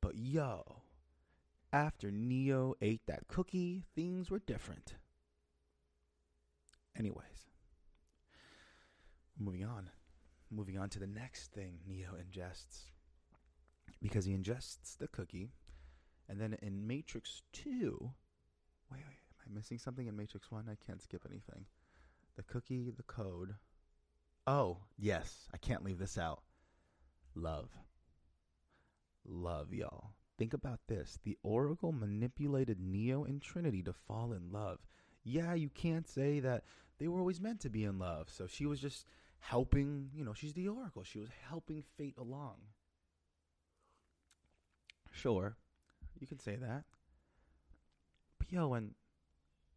But 0.00 0.16
yo, 0.16 0.82
after 1.72 2.10
Neo 2.10 2.74
ate 2.80 3.02
that 3.06 3.28
cookie, 3.28 3.84
things 3.94 4.30
were 4.30 4.38
different. 4.38 4.94
Anyways, 6.96 7.50
moving 9.38 9.64
on. 9.64 9.90
Moving 10.50 10.78
on 10.78 10.90
to 10.90 10.98
the 10.98 11.06
next 11.06 11.52
thing 11.52 11.78
Neo 11.88 12.10
ingests. 12.10 12.90
Because 14.02 14.26
he 14.26 14.36
ingests 14.36 14.98
the 14.98 15.08
cookie, 15.08 15.52
and 16.28 16.40
then 16.40 16.56
in 16.60 16.86
Matrix 16.86 17.42
2. 17.52 18.10
Wait, 18.90 18.98
wait, 18.98 19.00
am 19.06 19.52
I 19.52 19.54
missing 19.54 19.78
something 19.78 20.06
in 20.06 20.16
Matrix 20.16 20.50
1? 20.50 20.66
I 20.70 20.76
can't 20.84 21.00
skip 21.00 21.24
anything. 21.28 21.64
The 22.36 22.42
cookie, 22.42 22.90
the 22.90 23.02
code. 23.04 23.54
Oh, 24.46 24.78
yes, 24.98 25.48
I 25.54 25.56
can't 25.56 25.84
leave 25.84 25.98
this 25.98 26.18
out. 26.18 26.42
Love. 27.34 27.70
Love, 29.24 29.72
y'all. 29.72 30.10
Think 30.42 30.54
about 30.54 30.80
this. 30.88 31.20
The 31.22 31.38
Oracle 31.44 31.92
manipulated 31.92 32.80
Neo 32.80 33.22
and 33.22 33.40
Trinity 33.40 33.80
to 33.84 33.92
fall 33.92 34.32
in 34.32 34.50
love. 34.50 34.80
Yeah, 35.22 35.54
you 35.54 35.68
can't 35.68 36.08
say 36.08 36.40
that 36.40 36.64
they 36.98 37.06
were 37.06 37.20
always 37.20 37.40
meant 37.40 37.60
to 37.60 37.70
be 37.70 37.84
in 37.84 38.00
love. 38.00 38.28
So 38.28 38.48
she 38.48 38.66
was 38.66 38.80
just 38.80 39.06
helping, 39.38 40.10
you 40.12 40.24
know, 40.24 40.34
she's 40.34 40.54
the 40.54 40.66
Oracle. 40.66 41.04
She 41.04 41.20
was 41.20 41.28
helping 41.48 41.84
fate 41.96 42.16
along. 42.18 42.56
Sure, 45.12 45.56
you 46.18 46.26
can 46.26 46.40
say 46.40 46.56
that. 46.56 46.82
But 48.40 48.50
yo, 48.50 48.66
when 48.66 48.96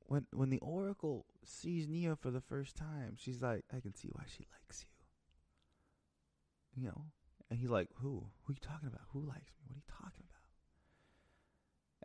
when 0.07 0.25
when 0.33 0.49
the 0.49 0.57
Oracle 0.61 1.27
sees 1.43 1.87
Neo 1.87 2.15
for 2.15 2.31
the 2.31 2.41
first 2.41 2.75
time, 2.75 3.17
she's 3.19 3.39
like, 3.39 3.65
I 3.71 3.81
can 3.81 3.93
see 3.93 4.09
why 4.11 4.23
she 4.27 4.47
likes 4.51 4.83
you. 6.75 6.81
You 6.81 6.87
know? 6.87 7.03
And 7.51 7.59
he's 7.59 7.69
like, 7.69 7.89
Who? 8.01 8.25
Who 8.45 8.51
are 8.51 8.55
you 8.55 8.61
talking 8.61 8.87
about? 8.87 9.01
Who 9.13 9.19
likes 9.19 9.53
me? 9.59 9.67
What 9.67 9.75
are 9.75 9.77
you 9.77 9.83
talking 9.87 10.21
about? 10.21 10.24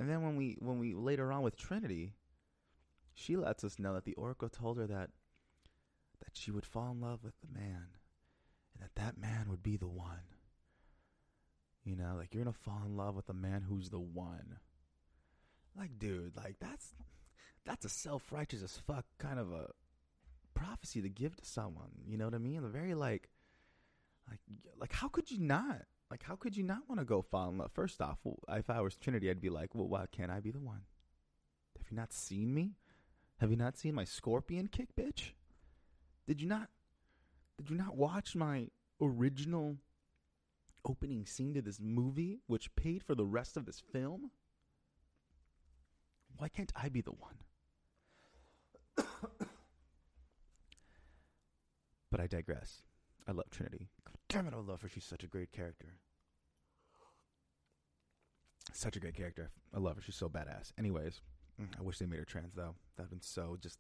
And 0.00 0.08
then 0.08 0.22
when 0.22 0.34
we 0.34 0.56
when 0.60 0.78
we 0.78 0.94
later 0.94 1.30
on 1.30 1.42
with 1.42 1.58
Trinity, 1.58 2.14
she 3.12 3.36
lets 3.36 3.62
us 3.62 3.78
know 3.78 3.92
that 3.92 4.06
the 4.06 4.14
Oracle 4.14 4.48
told 4.48 4.78
her 4.78 4.86
that 4.86 5.10
that 6.24 6.32
she 6.32 6.50
would 6.50 6.64
fall 6.64 6.90
in 6.92 7.02
love 7.02 7.22
with 7.22 7.34
the 7.42 7.52
man 7.52 7.88
and 8.72 8.82
that 8.82 8.94
that 8.94 9.18
man 9.18 9.48
would 9.50 9.62
be 9.62 9.76
the 9.76 9.86
one. 9.86 10.24
You 11.84 11.96
know, 11.96 12.14
like 12.16 12.32
you're 12.32 12.42
going 12.42 12.54
to 12.54 12.58
fall 12.58 12.82
in 12.86 12.96
love 12.96 13.14
with 13.14 13.28
a 13.28 13.34
man 13.34 13.62
who's 13.68 13.90
the 13.90 14.00
one. 14.00 14.56
Like 15.76 15.98
dude, 15.98 16.34
like 16.34 16.56
that's 16.60 16.94
that's 17.66 17.84
a 17.84 17.90
self-righteous 17.90 18.62
as 18.62 18.78
fuck 18.78 19.04
kind 19.18 19.38
of 19.38 19.52
a 19.52 19.66
prophecy 20.54 21.02
to 21.02 21.10
give 21.10 21.36
to 21.36 21.44
someone. 21.44 21.90
You 22.06 22.16
know 22.16 22.24
what 22.24 22.34
I 22.34 22.38
mean? 22.38 22.62
The 22.62 22.68
very 22.68 22.94
like 22.94 23.28
like 24.30 24.40
like 24.78 24.94
how 24.94 25.08
could 25.08 25.30
you 25.30 25.40
not? 25.40 25.82
Like 26.10 26.24
how 26.24 26.34
could 26.34 26.56
you 26.56 26.64
not 26.64 26.88
want 26.88 27.00
to 27.00 27.04
go 27.04 27.22
fall 27.22 27.50
in 27.50 27.58
love? 27.58 27.70
First 27.72 28.00
off, 28.02 28.18
if 28.48 28.68
I 28.68 28.80
was 28.80 28.96
Trinity, 28.96 29.30
I'd 29.30 29.40
be 29.40 29.50
like, 29.50 29.74
"Well, 29.74 29.88
why 29.88 30.06
can't 30.10 30.30
I 30.30 30.40
be 30.40 30.50
the 30.50 30.58
one? 30.60 30.82
Have 31.78 31.86
you 31.90 31.96
not 31.96 32.12
seen 32.12 32.52
me? 32.52 32.74
Have 33.38 33.50
you 33.50 33.56
not 33.56 33.78
seen 33.78 33.94
my 33.94 34.04
scorpion 34.04 34.66
kick, 34.66 34.88
bitch? 34.96 35.30
Did 36.26 36.40
you 36.42 36.48
not 36.48 36.68
did 37.58 37.70
you 37.70 37.76
not 37.76 37.96
watch 37.96 38.34
my 38.34 38.68
original 39.00 39.76
opening 40.84 41.26
scene 41.26 41.54
to 41.54 41.62
this 41.62 41.78
movie 41.80 42.38
which 42.46 42.74
paid 42.74 43.02
for 43.04 43.14
the 43.14 43.24
rest 43.24 43.56
of 43.56 43.66
this 43.66 43.80
film? 43.92 44.30
Why 46.36 46.48
can't 46.48 46.72
I 46.74 46.88
be 46.88 47.02
the 47.02 47.12
one? 47.12 47.36
but 52.10 52.20
I 52.20 52.26
digress. 52.26 52.82
I 53.28 53.32
love 53.32 53.50
Trinity. 53.50 53.90
Damn 54.30 54.46
it, 54.46 54.54
I 54.54 54.58
love 54.58 54.80
her. 54.82 54.88
She's 54.88 55.04
such 55.04 55.24
a 55.24 55.26
great 55.26 55.52
character. 55.52 55.94
Such 58.72 58.96
a 58.96 59.00
great 59.00 59.16
character. 59.16 59.50
I 59.74 59.80
love 59.80 59.96
her. 59.96 60.02
She's 60.02 60.14
so 60.14 60.28
badass. 60.28 60.72
Anyways, 60.78 61.20
mm, 61.60 61.66
I 61.78 61.82
wish 61.82 61.98
they 61.98 62.06
made 62.06 62.20
her 62.20 62.24
trans 62.24 62.54
though. 62.54 62.76
That'd 62.96 63.10
been 63.10 63.20
so 63.20 63.56
just. 63.60 63.78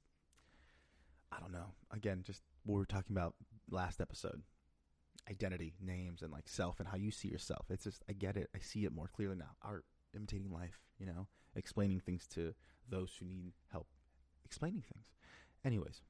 I 1.32 1.38
don't 1.38 1.52
know. 1.52 1.66
Again, 1.92 2.24
just 2.26 2.42
what 2.64 2.74
we 2.74 2.80
were 2.80 2.86
talking 2.86 3.16
about 3.16 3.34
last 3.70 4.00
episode 4.00 4.42
identity, 5.30 5.74
names, 5.80 6.22
and 6.22 6.32
like 6.32 6.48
self 6.48 6.80
and 6.80 6.88
how 6.88 6.96
you 6.96 7.12
see 7.12 7.28
yourself. 7.28 7.66
It's 7.70 7.84
just, 7.84 8.02
I 8.08 8.12
get 8.12 8.36
it. 8.36 8.50
I 8.54 8.58
see 8.58 8.84
it 8.84 8.92
more 8.92 9.08
clearly 9.14 9.36
now. 9.36 9.52
Art, 9.62 9.84
imitating 10.14 10.50
life, 10.50 10.80
you 10.98 11.06
know, 11.06 11.28
explaining 11.54 12.00
things 12.00 12.26
to 12.34 12.54
those 12.88 13.14
who 13.18 13.26
need 13.26 13.52
help 13.70 13.86
explaining 14.44 14.82
things. 14.82 15.06
Anyways, 15.64 16.00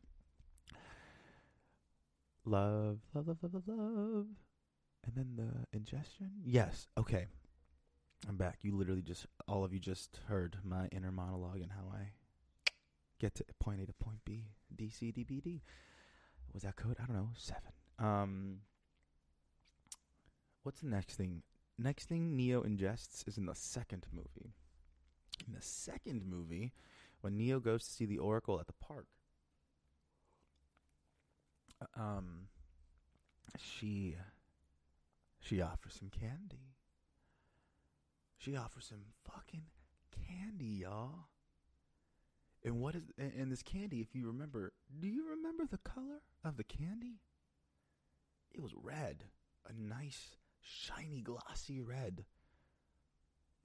love, 2.51 2.99
love, 3.15 3.29
love, 3.29 3.39
love, 3.43 3.63
love. 3.67 4.27
And 5.07 5.15
then 5.15 5.37
the 5.37 5.77
ingestion? 5.77 6.31
Yes. 6.45 6.89
Okay. 6.99 7.27
I'm 8.29 8.37
back. 8.37 8.59
You 8.63 8.77
literally 8.77 9.03
just, 9.03 9.27
all 9.49 9.65
of 9.65 9.73
you 9.73 9.79
just 9.79 10.21
heard 10.27 10.59
my 10.65 10.89
inner 10.93 11.13
monologue 11.13 11.61
and 11.61 11.71
how 11.71 11.91
I 11.93 12.11
get 13.19 13.35
to 13.37 13.45
point 13.61 13.81
A 13.81 13.87
to 13.87 13.93
point 13.93 14.19
B, 14.25 14.49
D, 14.75 14.91
C, 14.91 15.13
D, 15.13 15.23
B, 15.23 15.41
D. 15.41 15.63
Was 16.53 16.65
that 16.65 16.77
code? 16.77 16.97
I 17.03 17.07
don't 17.07 17.17
know. 17.17 17.31
Seven. 17.37 17.73
Um, 17.99 18.57
what's 20.65 20.81
the 20.81 20.89
next 20.89 21.15
thing? 21.15 21.43
Next 21.79 22.09
thing 22.09 22.37
Neo 22.37 22.63
ingests 22.63 23.27
is 23.27 23.39
in 23.39 23.47
the 23.47 23.55
second 23.55 24.07
movie. 24.13 24.53
In 25.47 25.55
the 25.55 25.63
second 25.63 26.27
movie, 26.27 26.73
when 27.21 27.39
Neo 27.39 27.61
goes 27.61 27.85
to 27.85 27.91
see 27.91 28.05
the 28.05 28.19
Oracle 28.19 28.61
at 28.61 28.67
the 28.67 28.75
park, 28.75 29.07
um, 31.97 32.49
she 33.59 34.17
she 35.41 35.61
offers 35.61 35.99
him 35.99 36.11
candy. 36.11 36.75
She 38.39 38.57
offers 38.57 38.89
him 38.89 39.01
fucking 39.31 39.65
candy, 40.29 40.81
y'all. 40.83 41.29
And 42.65 42.81
what 42.81 42.95
is 42.95 43.03
and 43.19 43.51
this 43.51 43.63
candy? 43.63 44.01
If 44.01 44.15
you 44.15 44.27
remember, 44.27 44.73
do 44.99 45.09
you 45.09 45.29
remember 45.29 45.67
the 45.67 45.79
color 45.79 46.23
of 46.45 46.57
the 46.57 46.65
candy? 46.65 47.21
It 48.53 48.61
was 48.61 48.73
red, 48.75 49.25
a 49.69 49.73
nice 49.73 50.37
shiny, 50.61 51.23
glossy 51.23 51.81
red. 51.81 52.25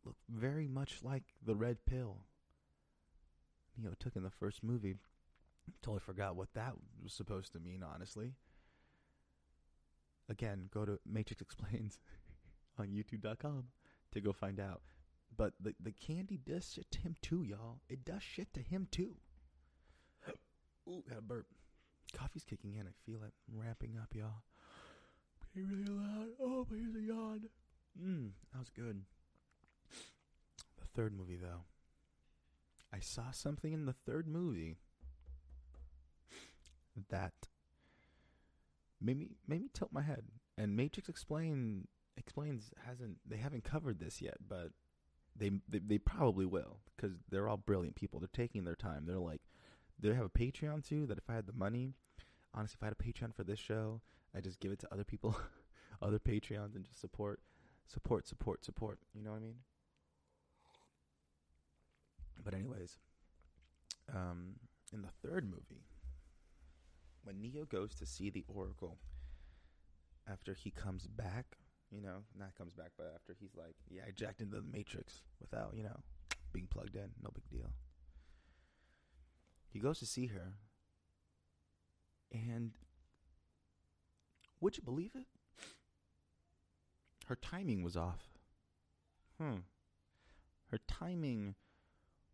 Looked 0.05 0.21
very 0.29 0.67
much 0.67 0.99
like 1.03 1.23
the 1.43 1.55
red 1.55 1.77
pill 1.85 2.19
Neo 3.77 3.93
took 3.99 4.15
in 4.15 4.23
the 4.23 4.29
first 4.29 4.63
movie. 4.63 4.95
Totally 5.81 5.99
forgot 5.99 6.35
what 6.35 6.53
that 6.53 6.73
was 7.03 7.13
supposed 7.13 7.53
to 7.53 7.59
mean, 7.59 7.83
honestly. 7.83 8.33
Again, 10.29 10.69
go 10.73 10.85
to 10.85 10.99
Matrix 11.05 11.41
Explains 11.41 11.99
on 12.79 12.87
YouTube.com 12.87 13.65
to 14.11 14.21
go 14.21 14.33
find 14.33 14.59
out. 14.59 14.81
But 15.37 15.53
the 15.59 15.75
the 15.79 15.91
candy 15.91 16.37
does 16.37 16.71
shit 16.73 16.89
to 16.91 16.99
him 17.01 17.15
too, 17.21 17.43
y'all. 17.43 17.81
It 17.89 18.05
does 18.05 18.23
shit 18.23 18.53
to 18.53 18.61
him 18.61 18.87
too. 18.89 19.17
Ooh, 20.87 21.03
got 21.07 21.19
a 21.19 21.21
burp. 21.21 21.47
Coffee's 22.13 22.45
kicking 22.45 22.75
in. 22.75 22.87
I 22.87 22.91
feel 23.05 23.21
it. 23.23 23.33
I'm 23.51 23.59
ramping 23.59 23.97
up, 24.01 24.15
y'all 24.15 24.43
really 25.55 25.85
loud. 25.85 26.27
Oh, 26.41 26.65
but 26.69 26.77
here's 26.77 26.95
a 26.95 27.01
yawn. 27.01 27.41
Mmm, 28.01 28.31
that 28.51 28.59
was 28.59 28.69
good. 28.69 29.03
The 30.79 30.87
third 30.93 31.15
movie, 31.17 31.37
though. 31.37 31.63
I 32.93 32.99
saw 32.99 33.31
something 33.31 33.73
in 33.73 33.85
the 33.85 33.95
third 34.05 34.27
movie 34.27 34.77
that 37.09 37.33
made 39.01 39.17
me 39.17 39.29
made 39.47 39.61
me 39.61 39.69
tilt 39.73 39.91
my 39.91 40.01
head. 40.01 40.23
And 40.57 40.75
Matrix 40.75 41.09
explain 41.09 41.87
explains 42.17 42.71
hasn't 42.85 43.17
they 43.27 43.37
haven't 43.37 43.63
covered 43.63 43.99
this 43.99 44.21
yet, 44.21 44.37
but 44.47 44.69
they 45.35 45.51
they, 45.67 45.79
they 45.79 45.97
probably 45.97 46.45
will 46.45 46.79
because 46.95 47.17
they're 47.29 47.47
all 47.47 47.57
brilliant 47.57 47.95
people. 47.95 48.19
They're 48.19 48.29
taking 48.31 48.63
their 48.63 48.75
time. 48.75 49.05
They're 49.05 49.17
like 49.17 49.41
they 49.99 50.13
have 50.13 50.25
a 50.25 50.29
Patreon 50.29 50.87
too. 50.87 51.05
That 51.05 51.17
if 51.17 51.29
I 51.29 51.33
had 51.33 51.47
the 51.47 51.53
money, 51.53 51.93
honestly, 52.53 52.77
if 52.79 52.83
I 52.83 52.87
had 52.87 52.95
a 52.99 53.03
Patreon 53.03 53.35
for 53.35 53.43
this 53.43 53.59
show, 53.59 54.01
I 54.35 54.41
just 54.41 54.59
give 54.59 54.71
it 54.71 54.79
to 54.79 54.93
other 54.93 55.03
people, 55.03 55.37
other 56.01 56.19
Patreons, 56.19 56.75
and 56.75 56.85
just 56.85 56.99
support 56.99 57.39
support, 57.87 58.27
support, 58.27 58.65
support. 58.65 58.99
You 59.13 59.23
know 59.23 59.31
what 59.31 59.37
I 59.37 59.41
mean? 59.41 59.57
But 62.43 62.53
anyways, 62.53 62.97
um, 64.13 64.55
in 64.93 65.01
the 65.01 65.09
third 65.27 65.45
movie, 65.45 65.83
when 67.25 67.41
Neo 67.41 67.65
goes 67.65 67.95
to 67.95 68.05
see 68.05 68.29
the 68.29 68.45
Oracle, 68.47 68.97
after 70.31 70.53
he 70.53 70.71
comes 70.71 71.07
back, 71.07 71.57
you 71.91 72.01
know, 72.01 72.23
not 72.37 72.55
comes 72.55 72.73
back, 72.73 72.91
but 72.97 73.11
after 73.15 73.35
he's 73.39 73.55
like, 73.55 73.75
yeah, 73.89 74.03
I 74.07 74.11
jacked 74.11 74.41
into 74.41 74.55
the 74.55 74.63
Matrix 74.63 75.21
without, 75.41 75.73
you 75.75 75.83
know, 75.83 75.97
being 76.53 76.67
plugged 76.67 76.95
in, 76.95 77.09
no 77.21 77.31
big 77.33 77.49
deal. 77.49 77.71
He 79.69 79.79
goes 79.79 79.99
to 79.99 80.05
see 80.05 80.27
her, 80.27 80.53
and 82.31 82.71
would 84.61 84.77
you 84.77 84.83
believe 84.83 85.11
it? 85.15 85.27
Her 87.27 87.35
timing 87.35 87.83
was 87.83 87.97
off. 87.97 88.29
Hmm. 89.39 89.57
Her 90.71 90.79
timing 90.87 91.55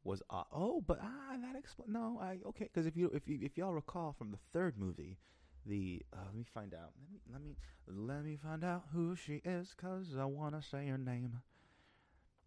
was 0.04 0.22
off. 0.30 0.48
Oh, 0.52 0.82
but 0.86 1.00
ah, 1.02 1.36
that 1.42 1.58
explains. 1.58 1.92
No, 1.92 2.20
I 2.22 2.40
okay. 2.48 2.66
Because 2.72 2.86
if 2.86 2.96
you 2.98 3.12
if 3.14 3.28
you 3.28 3.40
if 3.42 3.58
y'all 3.58 3.74
recall 3.74 4.14
from 4.18 4.32
the 4.32 4.38
third 4.54 4.78
movie, 4.78 5.18
the 5.66 6.02
uh, 6.14 6.26
let 6.26 6.36
me 6.36 6.46
find 6.54 6.74
out. 6.74 6.92
Let 7.00 7.12
me 7.12 7.20
let 7.32 7.42
me 7.42 7.56
let 7.88 8.24
me 8.24 8.38
find 8.42 8.64
out 8.64 8.84
who 8.94 9.16
she 9.16 9.42
is. 9.46 9.74
Cause 9.76 10.16
I 10.20 10.26
wanna 10.26 10.62
say 10.62 10.88
her 10.88 10.98
name. 10.98 11.42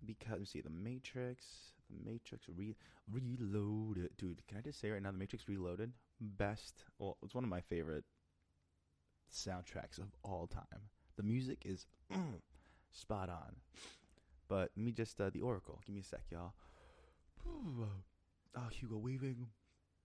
Because 0.04 0.50
see 0.50 0.60
the 0.60 0.70
Matrix, 0.70 1.72
the 1.88 2.10
Matrix 2.10 2.46
re- 2.54 2.76
Reloaded, 3.10 4.10
dude. 4.18 4.46
Can 4.46 4.58
I 4.58 4.60
just 4.60 4.80
say 4.80 4.90
right 4.90 5.02
now, 5.02 5.10
the 5.12 5.18
Matrix 5.18 5.48
Reloaded, 5.48 5.92
best. 6.20 6.84
Well, 6.98 7.16
it's 7.22 7.34
one 7.34 7.44
of 7.44 7.50
my 7.50 7.60
favorite 7.62 8.04
soundtracks 9.32 9.98
of 9.98 10.14
all 10.22 10.46
time. 10.46 10.90
The 11.16 11.22
music 11.22 11.62
is 11.64 11.86
spot 12.92 13.28
on. 13.28 13.56
But 14.48 14.70
let 14.76 14.84
me 14.84 14.92
just 14.92 15.20
uh, 15.20 15.30
the 15.30 15.40
Oracle. 15.40 15.80
Give 15.86 15.94
me 15.94 16.02
a 16.02 16.04
sec, 16.04 16.20
y'all. 16.30 16.52
Oh, 17.46 18.68
Hugo 18.70 18.98
Weaving, 18.98 19.48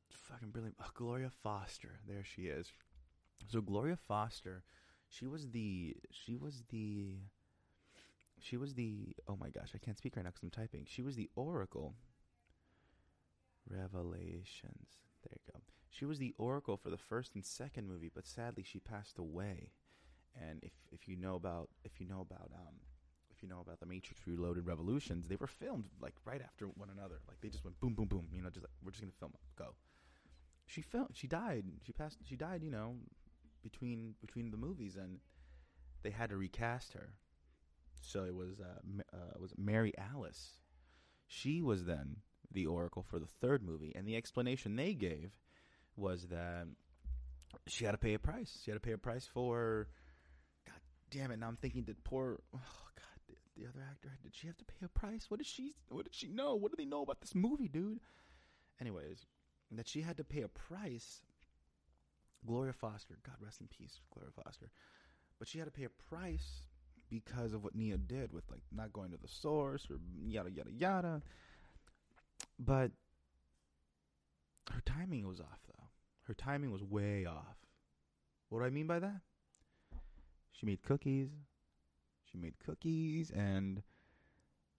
fucking 0.09 0.49
brilliant. 0.49 0.75
Oh, 0.81 0.89
Gloria 0.93 1.29
Foster, 1.43 1.99
there 2.07 2.23
she 2.23 2.43
is. 2.43 2.71
So 3.47 3.61
Gloria 3.61 3.97
Foster, 4.07 4.63
she 5.07 5.27
was 5.27 5.49
the 5.49 5.95
she 6.11 6.35
was 6.35 6.63
the 6.69 7.17
she 8.39 8.57
was 8.57 8.73
the 8.73 9.15
oh 9.27 9.37
my 9.39 9.49
gosh, 9.49 9.71
I 9.75 9.77
can't 9.77 9.97
speak 9.97 10.15
right 10.15 10.23
now 10.23 10.29
because 10.29 10.43
I'm 10.43 10.49
typing. 10.49 10.85
She 10.87 11.01
was 11.01 11.15
the 11.15 11.29
Oracle. 11.35 11.95
Revelations. 13.69 14.89
There 15.23 15.35
you 15.35 15.53
go. 15.53 15.59
She 15.91 16.05
was 16.05 16.17
the 16.17 16.33
Oracle 16.37 16.77
for 16.77 16.89
the 16.89 16.97
first 16.97 17.35
and 17.35 17.45
second 17.45 17.87
movie, 17.87 18.11
but 18.13 18.25
sadly 18.25 18.63
she 18.63 18.79
passed 18.79 19.17
away. 19.17 19.71
And 20.35 20.59
if 20.63 20.73
if 20.91 21.07
you 21.07 21.17
know 21.17 21.35
about 21.35 21.69
if 21.83 21.99
you 21.99 22.07
know 22.07 22.21
about 22.21 22.51
um 22.53 22.75
if 23.39 23.43
you 23.43 23.49
know 23.49 23.61
about 23.61 23.79
the 23.79 23.85
Matrix 23.85 24.21
Reloaded 24.27 24.65
Revolutions, 24.65 25.27
they 25.27 25.37
were 25.37 25.47
filmed 25.47 25.85
like 26.01 26.13
right 26.25 26.41
after 26.41 26.65
one 26.65 26.89
another. 26.89 27.19
Like 27.27 27.39
they 27.41 27.47
just 27.47 27.63
went 27.63 27.79
boom 27.79 27.93
boom 27.93 28.07
boom, 28.07 28.27
you 28.33 28.41
know, 28.41 28.49
just 28.49 28.63
like 28.63 28.71
we're 28.83 28.91
just 28.91 29.03
to 29.03 29.11
film. 29.17 29.31
Go. 29.57 29.75
She 30.65 30.81
felt 30.81 31.11
she 31.13 31.27
died. 31.27 31.63
She 31.85 31.93
passed 31.93 32.17
she 32.27 32.35
died, 32.35 32.63
you 32.63 32.71
know, 32.71 32.95
between 33.63 34.15
between 34.19 34.51
the 34.51 34.57
movies 34.57 34.97
and 34.97 35.19
they 36.03 36.09
had 36.09 36.29
to 36.31 36.37
recast 36.37 36.93
her. 36.93 37.13
So 38.01 38.25
it 38.25 38.35
was 38.35 38.59
uh, 38.59 39.03
uh 39.13 39.39
was 39.39 39.53
Mary 39.57 39.93
Alice. 39.97 40.57
She 41.27 41.61
was 41.61 41.85
then 41.85 42.17
the 42.51 42.65
Oracle 42.65 43.03
for 43.03 43.19
the 43.19 43.27
third 43.27 43.63
movie, 43.63 43.93
and 43.95 44.05
the 44.05 44.17
explanation 44.17 44.75
they 44.75 44.93
gave 44.93 45.31
was 45.95 46.27
that 46.27 46.67
she 47.67 47.85
had 47.85 47.91
to 47.91 47.97
pay 47.97 48.15
a 48.15 48.19
price. 48.19 48.59
She 48.63 48.71
had 48.71 48.75
to 48.75 48.85
pay 48.85 48.93
a 48.93 48.97
price 48.97 49.25
for. 49.25 49.87
God 50.65 50.81
damn 51.09 51.31
it! 51.31 51.39
Now 51.39 51.47
I'm 51.47 51.57
thinking, 51.57 51.83
that 51.85 52.03
poor 52.03 52.39
oh 52.53 52.88
the, 53.59 53.65
the 53.65 53.69
other 53.69 53.85
actor 53.89 54.09
did 54.23 54.35
she 54.35 54.47
have 54.47 54.57
to 54.57 54.65
pay 54.65 54.85
a 54.85 54.87
price? 54.87 55.25
What 55.29 55.37
did 55.37 55.47
she? 55.47 55.75
What 55.89 56.05
did 56.05 56.15
she 56.15 56.27
know? 56.27 56.55
What 56.55 56.71
do 56.71 56.75
they 56.77 56.85
know 56.85 57.01
about 57.01 57.21
this 57.21 57.35
movie, 57.35 57.67
dude? 57.67 57.99
Anyways, 58.79 59.25
that 59.71 59.87
she 59.87 60.01
had 60.01 60.17
to 60.17 60.23
pay 60.23 60.41
a 60.41 60.47
price. 60.47 61.21
Gloria 62.45 62.73
Foster, 62.73 63.17
God 63.25 63.35
rest 63.41 63.59
in 63.59 63.67
peace, 63.67 63.99
Gloria 64.13 64.31
Foster, 64.43 64.71
but 65.37 65.47
she 65.47 65.57
had 65.59 65.65
to 65.65 65.71
pay 65.71 65.83
a 65.83 65.89
price 65.89 66.61
because 67.09 67.53
of 67.53 67.63
what 67.63 67.75
Nia 67.75 67.97
did 67.97 68.31
with 68.31 68.49
like 68.49 68.61
not 68.71 68.93
going 68.93 69.11
to 69.11 69.17
the 69.17 69.27
source 69.27 69.87
or 69.89 69.97
yada 70.25 70.49
yada 70.49 70.71
yada. 70.71 71.21
But 72.57 72.91
her 74.71 74.81
timing 74.85 75.27
was 75.27 75.39
off, 75.39 75.59
though. 75.67 75.87
Her 76.23 76.33
timing 76.33 76.71
was 76.71 76.83
way 76.83 77.25
off. 77.25 77.57
What 78.49 78.59
do 78.59 78.65
I 78.65 78.69
mean 78.69 78.87
by 78.87 78.99
that? 78.99 79.21
She 80.51 80.65
made 80.65 80.81
cookies. 80.83 81.29
She 82.31 82.37
made 82.37 82.59
cookies, 82.59 83.31
and 83.31 83.83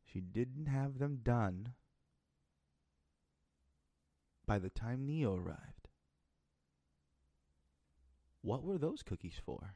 she 0.04 0.20
didn't 0.20 0.66
have 0.66 0.98
them 0.98 1.20
done 1.22 1.74
by 4.46 4.58
the 4.58 4.70
time 4.70 5.06
Neo 5.06 5.36
arrived. 5.36 5.88
What 8.42 8.64
were 8.64 8.78
those 8.78 9.02
cookies 9.02 9.40
for? 9.44 9.74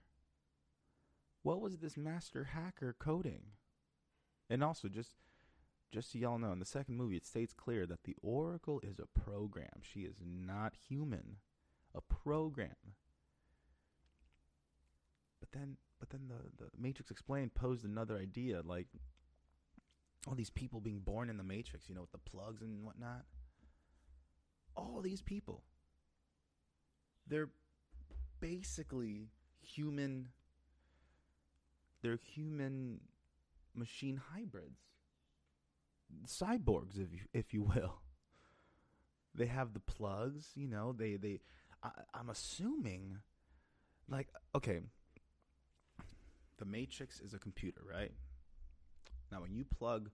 What 1.43 1.61
was 1.61 1.79
this 1.79 1.97
master 1.97 2.45
hacker 2.45 2.95
coding? 2.99 3.43
And 4.49 4.65
also, 4.65 4.89
just 4.89 5.17
just 5.93 6.11
so 6.11 6.19
y'all 6.19 6.39
know, 6.39 6.51
in 6.51 6.59
the 6.59 6.65
second 6.65 6.97
movie, 6.97 7.17
it 7.17 7.25
states 7.25 7.53
clear 7.53 7.87
that 7.87 8.03
the 8.03 8.17
Oracle 8.21 8.81
is 8.83 8.99
a 8.99 9.21
program. 9.21 9.81
She 9.83 10.01
is 10.01 10.17
not 10.25 10.75
human. 10.89 11.37
A 11.95 12.01
program. 12.01 12.97
But 15.39 15.53
then, 15.53 15.77
but 15.99 16.11
then 16.11 16.29
the, 16.29 16.65
the 16.65 16.71
Matrix 16.79 17.11
Explained 17.11 17.55
posed 17.55 17.85
another 17.85 18.17
idea, 18.17 18.63
like 18.65 18.89
all 20.27 20.35
these 20.35 20.51
people 20.51 20.81
being 20.81 21.01
born 21.01 21.31
in 21.31 21.37
the 21.37 21.45
Matrix, 21.45 21.89
you 21.89 21.95
know, 21.95 22.03
with 22.03 22.13
the 22.13 22.19
plugs 22.19 22.63
and 22.63 22.85
whatnot. 22.85 23.25
All 24.77 25.01
these 25.03 25.23
people, 25.23 25.63
they're 27.27 27.51
basically 28.41 29.29
human. 29.61 30.29
They're 32.03 32.19
human 32.35 33.01
machine 33.75 34.21
hybrids 34.33 34.85
cyborgs, 36.27 36.99
if 36.99 37.13
you, 37.13 37.21
if 37.33 37.53
you 37.53 37.63
will. 37.63 38.01
They 39.35 39.47
have 39.47 39.73
the 39.73 39.81
plugs, 39.81 40.51
you 40.55 40.69
know. 40.69 40.93
They 40.93 41.17
they. 41.17 41.41
I, 41.83 41.91
I'm 42.15 42.31
assuming, 42.31 43.19
like, 44.09 44.29
okay. 44.55 44.81
The 46.59 46.65
Matrix 46.65 47.21
is 47.21 47.35
a 47.35 47.39
computer, 47.39 47.81
right? 47.89 48.13
Now, 49.33 49.41
when 49.41 49.55
you 49.55 49.65
plug, 49.65 50.11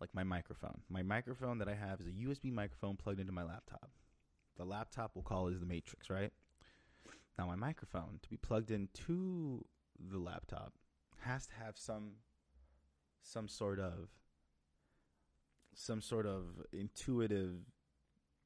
like 0.00 0.14
my 0.14 0.24
microphone, 0.24 0.80
my 0.88 1.02
microphone 1.02 1.58
that 1.58 1.68
I 1.68 1.74
have 1.74 2.00
is 2.00 2.06
a 2.06 2.10
USB 2.10 2.52
microphone 2.52 2.96
plugged 2.96 3.20
into 3.20 3.32
my 3.32 3.42
laptop. 3.42 3.90
The 4.56 4.64
laptop 4.64 5.12
we'll 5.14 5.22
call 5.22 5.48
is 5.48 5.60
the 5.60 5.66
Matrix, 5.66 6.08
right? 6.08 6.32
Now, 7.38 7.46
my 7.46 7.56
microphone 7.56 8.18
to 8.22 8.28
be 8.28 8.38
plugged 8.38 8.70
into 8.70 9.64
the 9.98 10.18
laptop 10.18 10.72
has 11.18 11.46
to 11.46 11.54
have 11.54 11.76
some 11.76 12.12
some 13.22 13.48
sort 13.48 13.80
of 13.80 14.08
some 15.74 16.00
sort 16.00 16.26
of 16.26 16.44
intuitive 16.72 17.56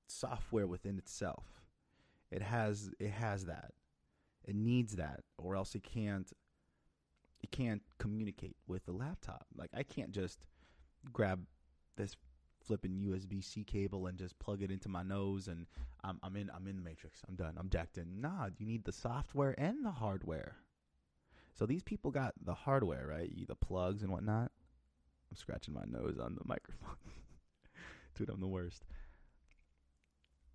software 0.08 0.66
within 0.66 0.98
itself. 0.98 1.62
It 2.30 2.42
has 2.42 2.90
it 2.98 3.10
has 3.10 3.46
that. 3.46 3.72
It 4.44 4.56
needs 4.56 4.96
that 4.96 5.20
or 5.38 5.54
else 5.54 5.74
it 5.74 5.84
can't 5.84 6.32
it 7.42 7.50
can't 7.50 7.82
communicate 7.98 8.56
with 8.66 8.84
the 8.84 8.92
laptop. 8.92 9.46
Like 9.56 9.70
I 9.74 9.82
can't 9.82 10.12
just 10.12 10.40
grab 11.12 11.40
this 11.96 12.16
flipping 12.66 13.00
USB 13.00 13.42
C 13.42 13.64
cable 13.64 14.06
and 14.06 14.18
just 14.18 14.38
plug 14.38 14.62
it 14.62 14.70
into 14.70 14.88
my 14.88 15.02
nose 15.02 15.48
and 15.48 15.66
I'm 16.04 16.18
I'm 16.22 16.36
in 16.36 16.50
I'm 16.54 16.66
in 16.66 16.76
the 16.76 16.82
matrix. 16.82 17.22
I'm 17.28 17.36
done. 17.36 17.54
I'm 17.58 17.68
jacked 17.68 17.98
in. 17.98 18.20
Nah, 18.20 18.48
you 18.58 18.66
need 18.66 18.84
the 18.84 18.92
software 18.92 19.54
and 19.58 19.84
the 19.84 19.90
hardware. 19.90 20.56
So 21.54 21.66
these 21.66 21.82
people 21.82 22.10
got 22.10 22.34
the 22.42 22.54
hardware, 22.54 23.06
right? 23.08 23.30
The 23.46 23.54
plugs 23.54 24.02
and 24.02 24.12
whatnot. 24.12 24.50
I'm 25.30 25.36
scratching 25.36 25.74
my 25.74 25.84
nose 25.86 26.18
on 26.18 26.34
the 26.34 26.42
microphone. 26.44 26.96
Dude, 28.14 28.30
I'm 28.30 28.40
the 28.40 28.46
worst. 28.46 28.84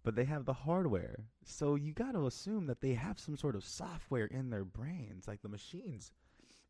But 0.03 0.15
they 0.15 0.25
have 0.25 0.45
the 0.45 0.53
hardware. 0.53 1.25
So 1.43 1.75
you 1.75 1.93
got 1.93 2.11
to 2.11 2.27
assume 2.27 2.67
that 2.67 2.81
they 2.81 2.93
have 2.93 3.19
some 3.19 3.35
sort 3.37 3.55
of 3.55 3.63
software 3.63 4.25
in 4.25 4.51
their 4.51 4.63
brains, 4.63 5.27
like 5.27 5.41
the 5.41 5.49
machines 5.49 6.11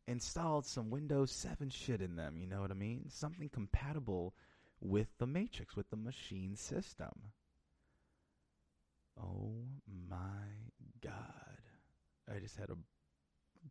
installed 0.06 0.66
some 0.66 0.90
Windows 0.90 1.30
7 1.32 1.70
shit 1.70 2.00
in 2.00 2.16
them, 2.16 2.36
you 2.38 2.46
know 2.46 2.60
what 2.60 2.70
I 2.70 2.74
mean? 2.74 3.08
Something 3.08 3.48
compatible 3.48 4.34
with 4.80 5.08
the 5.18 5.26
Matrix, 5.26 5.76
with 5.76 5.90
the 5.90 5.96
machine 5.96 6.56
system. 6.56 7.32
Oh 9.20 9.64
my 10.08 10.18
god. 11.02 11.12
I 12.32 12.38
just 12.38 12.56
had 12.56 12.70
a 12.70 12.76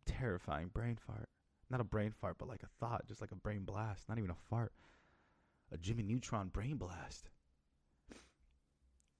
terrifying 0.04 0.68
brain 0.72 0.98
fart 1.06 1.28
not 1.70 1.80
a 1.80 1.84
brain 1.84 2.12
fart, 2.12 2.36
but 2.38 2.48
like 2.48 2.62
a 2.62 2.68
thought, 2.80 3.06
just 3.06 3.20
like 3.20 3.32
a 3.32 3.36
brain 3.36 3.64
blast, 3.64 4.08
not 4.08 4.18
even 4.18 4.30
a 4.30 4.36
fart. 4.48 4.72
A 5.72 5.76
Jimmy 5.76 6.04
Neutron 6.04 6.48
brain 6.48 6.76
blast. 6.76 7.28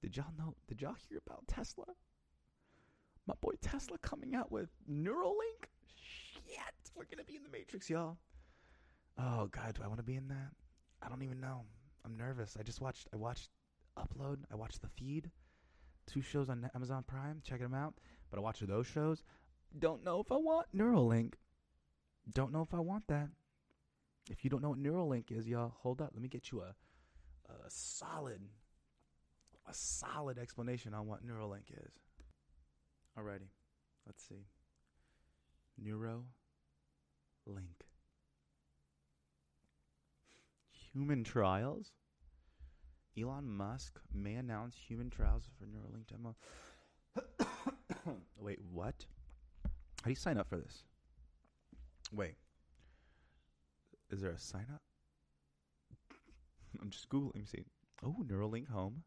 Did 0.00 0.16
y'all 0.16 0.32
know? 0.38 0.54
Did 0.68 0.80
y'all 0.80 0.96
hear 1.08 1.20
about 1.26 1.48
Tesla? 1.48 1.86
My 3.26 3.34
boy 3.40 3.54
Tesla 3.60 3.98
coming 3.98 4.36
out 4.36 4.52
with 4.52 4.68
Neuralink? 4.88 5.66
We're 6.96 7.04
gonna 7.04 7.24
be 7.24 7.36
in 7.36 7.42
the 7.42 7.50
Matrix, 7.50 7.90
y'all. 7.90 8.16
Oh 9.18 9.48
God, 9.50 9.74
do 9.74 9.82
I 9.82 9.86
want 9.86 9.98
to 9.98 10.04
be 10.04 10.16
in 10.16 10.28
that? 10.28 10.50
I 11.02 11.08
don't 11.08 11.22
even 11.22 11.40
know. 11.40 11.62
I'm 12.04 12.16
nervous. 12.16 12.56
I 12.58 12.62
just 12.62 12.80
watched. 12.80 13.08
I 13.12 13.16
watched 13.16 13.50
Upload. 13.98 14.38
I 14.50 14.56
watched 14.56 14.82
The 14.82 14.88
Feed. 14.88 15.30
Two 16.06 16.22
shows 16.22 16.48
on 16.48 16.70
Amazon 16.74 17.04
Prime. 17.06 17.42
Checking 17.44 17.64
them 17.64 17.74
out. 17.74 17.94
But 18.30 18.38
I 18.38 18.42
watched 18.42 18.66
those 18.66 18.86
shows. 18.86 19.22
Don't 19.78 20.04
know 20.04 20.20
if 20.20 20.32
I 20.32 20.36
want 20.36 20.66
Neuralink. 20.74 21.34
Don't 22.32 22.52
know 22.52 22.62
if 22.62 22.72
I 22.72 22.80
want 22.80 23.06
that. 23.08 23.28
If 24.30 24.42
you 24.42 24.50
don't 24.50 24.62
know 24.62 24.70
what 24.70 24.82
Neuralink 24.82 25.30
is, 25.30 25.46
y'all, 25.46 25.74
hold 25.82 26.00
up. 26.00 26.10
Let 26.12 26.22
me 26.22 26.28
get 26.28 26.50
you 26.50 26.62
a 26.62 26.74
a 27.48 27.68
solid, 27.70 28.40
a 29.68 29.74
solid 29.74 30.38
explanation 30.38 30.94
on 30.94 31.06
what 31.06 31.26
Neuralink 31.26 31.70
is. 31.70 31.92
Alrighty, 33.18 33.48
let's 34.06 34.22
see. 34.22 34.46
Neuralink. 37.48 37.86
Human 40.92 41.24
trials. 41.24 41.92
Elon 43.18 43.48
Musk 43.48 43.98
may 44.12 44.34
announce 44.34 44.76
human 44.76 45.10
trials 45.10 45.44
for 45.58 45.66
Neuralink 45.66 46.06
demo. 46.06 46.36
Wait, 48.38 48.58
what? 48.70 49.06
How 49.64 50.04
do 50.04 50.10
you 50.10 50.16
sign 50.16 50.38
up 50.38 50.48
for 50.48 50.58
this? 50.58 50.82
Wait. 52.12 52.36
Is 54.10 54.20
there 54.20 54.30
a 54.30 54.38
sign 54.38 54.66
up? 54.72 54.82
I'm 56.80 56.90
just 56.90 57.08
Googling. 57.08 57.48
See. 57.50 57.64
Oh, 58.04 58.16
Neuralink 58.26 58.68
Home. 58.68 59.02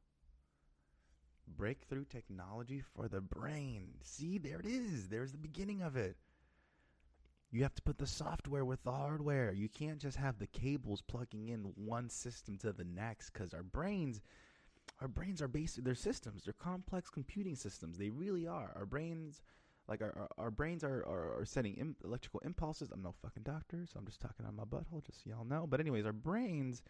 Breakthrough 1.48 2.06
technology 2.06 2.82
for 2.96 3.08
the 3.08 3.22
brain. 3.22 3.90
See, 4.04 4.38
there 4.38 4.60
it 4.60 4.66
is. 4.66 5.08
There's 5.08 5.32
the 5.32 5.38
beginning 5.38 5.82
of 5.82 5.96
it. 5.96 6.18
You 7.52 7.64
have 7.64 7.74
to 7.76 7.82
put 7.82 7.98
the 7.98 8.08
software 8.08 8.64
with 8.64 8.84
the 8.84 8.92
hardware. 8.92 9.52
You 9.52 9.70
can't 9.70 10.00
just 10.00 10.18
have 10.18 10.38
the 10.38 10.48
cables 10.48 11.02
plugging 11.02 11.50
in 11.50 11.74
one 11.76 12.10
system 12.10 12.58
to 12.60 12.72
the 12.72 12.84
next 12.84 13.32
because 13.32 13.54
our 13.54 13.64
brains 13.64 14.22
our 15.02 15.08
brains 15.08 15.42
are 15.42 15.48
basic 15.48 15.84
they're 15.84 15.96
systems. 15.96 16.44
They're 16.44 16.54
complex 16.54 17.10
computing 17.10 17.56
systems. 17.56 17.98
They 17.98 18.10
really 18.10 18.48
are. 18.48 18.72
Our 18.76 18.86
brains 18.86 19.42
like 19.88 20.02
our, 20.02 20.14
our, 20.16 20.46
our 20.46 20.52
brains 20.52 20.84
are, 20.84 21.04
are, 21.08 21.40
are 21.40 21.46
sending 21.46 21.76
Im- 21.76 21.96
electrical 22.04 22.42
impulses. 22.42 22.92
I'm 22.92 23.02
no 23.02 23.16
fucking 23.24 23.44
doctor, 23.44 23.86
so 23.92 23.98
I'm 23.98 24.06
just 24.06 24.22
talking 24.22 24.46
on 24.46 24.56
my 24.56 24.64
butthole, 24.64 25.04
just 25.04 25.24
so 25.24 25.32
y'all 25.32 25.46
know. 25.46 25.66
But 25.68 25.80
anyways, 25.80 26.06
our 26.06 26.14
brains 26.14 26.84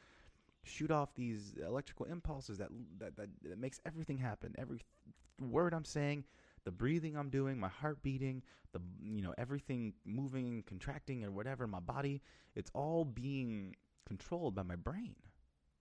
shoot 0.64 0.92
off 0.92 1.16
these 1.16 1.54
electrical 1.66 2.06
impulses 2.08 2.58
that 2.58 2.70
that 3.00 3.16
that, 3.16 3.30
that 3.44 3.60
makes 3.60 3.80
everything 3.86 4.18
happen. 4.18 4.54
Every 4.58 4.82
word 5.40 5.74
I'm 5.74 5.86
saying, 5.86 6.26
the 6.64 6.72
breathing 6.72 7.16
I'm 7.16 7.30
doing, 7.30 7.60
my 7.60 7.70
heart 7.70 8.02
beating, 8.02 8.44
the 8.74 8.82
you 9.04 9.22
know 9.22 9.34
everything 9.38 9.94
moving, 10.06 10.64
contracting, 10.68 11.24
or 11.24 11.32
whatever 11.32 11.68
my 11.68 11.80
body, 11.80 12.22
it's 12.56 12.72
all 12.74 13.06
being 13.06 13.76
controlled 14.06 14.56
by 14.56 14.64
my 14.64 14.76
brain. 14.76 15.16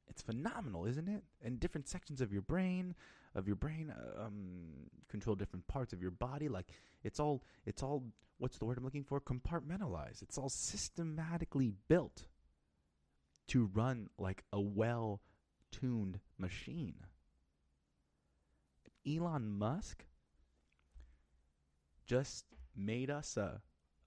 It's 0.08 0.22
phenomenal, 0.22 0.86
isn't 0.86 1.08
it? 1.08 1.22
And 1.44 1.60
different 1.60 1.88
sections 1.88 2.20
of 2.20 2.32
your 2.32 2.42
brain, 2.42 2.94
of 3.34 3.46
your 3.46 3.56
brain, 3.56 3.92
uh, 3.92 4.24
um, 4.24 4.88
control 5.08 5.36
different 5.36 5.66
parts 5.68 5.92
of 5.92 6.00
your 6.00 6.10
body. 6.10 6.48
Like 6.48 6.68
it's 7.04 7.20
all, 7.20 7.42
it's 7.66 7.82
all. 7.82 8.04
What's 8.38 8.58
the 8.58 8.66
word 8.66 8.78
I'm 8.78 8.84
looking 8.84 9.04
for? 9.04 9.20
Compartmentalized. 9.20 10.22
It's 10.22 10.38
all 10.38 10.48
systematically 10.48 11.72
built 11.88 12.24
to 13.48 13.68
run 13.74 14.10
like 14.16 14.44
a 14.52 14.60
well-tuned 14.60 16.20
machine. 16.38 16.94
Elon 19.06 19.50
Musk 19.50 20.04
just 22.08 22.44
made 22.74 23.10
us 23.10 23.36
a 23.36 23.60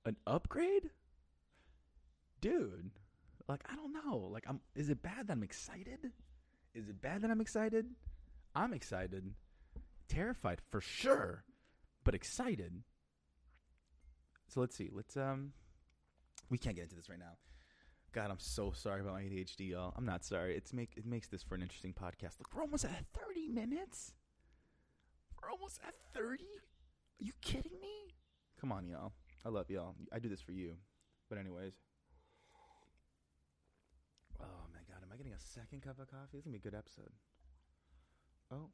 an 0.05 0.17
upgrade? 0.27 0.89
Dude, 2.41 2.91
like 3.47 3.63
I 3.71 3.75
don't 3.75 3.93
know. 3.93 4.29
Like 4.31 4.45
I'm 4.47 4.59
is 4.75 4.89
it 4.89 5.01
bad 5.01 5.27
that 5.27 5.33
I'm 5.33 5.43
excited? 5.43 6.11
Is 6.73 6.89
it 6.89 7.01
bad 7.01 7.21
that 7.21 7.31
I'm 7.31 7.41
excited? 7.41 7.85
I'm 8.55 8.73
excited. 8.73 9.33
Terrified 10.09 10.59
for 10.71 10.81
sure, 10.81 11.45
but 12.03 12.15
excited. 12.15 12.83
So 14.47 14.59
let's 14.59 14.75
see. 14.75 14.89
Let's 14.91 15.15
um 15.15 15.53
we 16.49 16.57
can't 16.57 16.75
get 16.75 16.83
into 16.83 16.95
this 16.95 17.09
right 17.09 17.19
now. 17.19 17.37
God, 18.13 18.29
I'm 18.29 18.39
so 18.39 18.71
sorry 18.71 18.99
about 18.99 19.13
my 19.13 19.21
ADHD, 19.21 19.69
y'all. 19.69 19.93
I'm 19.95 20.05
not 20.05 20.25
sorry. 20.25 20.57
It's 20.57 20.73
make 20.73 20.91
it 20.97 21.05
makes 21.05 21.27
this 21.27 21.43
for 21.43 21.55
an 21.55 21.61
interesting 21.61 21.93
podcast. 21.93 22.39
Look, 22.39 22.49
we're 22.53 22.61
almost 22.61 22.83
at 22.83 23.05
30 23.13 23.47
minutes. 23.47 24.13
We're 25.41 25.49
almost 25.49 25.79
at 25.87 25.93
30. 26.13 26.43
Are 27.21 27.23
you 27.23 27.33
kidding 27.41 27.79
me? 27.79 28.15
Come 28.59 28.71
on, 28.71 28.87
y'all. 28.87 29.11
I 29.45 29.49
love 29.49 29.69
y'all. 29.69 29.93
I 30.11 30.17
do 30.17 30.27
this 30.27 30.41
for 30.41 30.53
you. 30.53 30.73
But 31.29 31.37
anyways. 31.37 31.73
Oh 34.39 34.65
my 34.73 34.79
god, 34.89 35.03
am 35.03 35.11
I 35.13 35.17
getting 35.17 35.33
a 35.33 35.39
second 35.39 35.83
cup 35.83 35.99
of 35.99 36.09
coffee? 36.09 36.37
It's 36.37 36.43
gonna 36.43 36.57
be 36.57 36.67
a 36.67 36.71
good 36.71 36.77
episode. 36.77 37.11
Oh, 38.51 38.69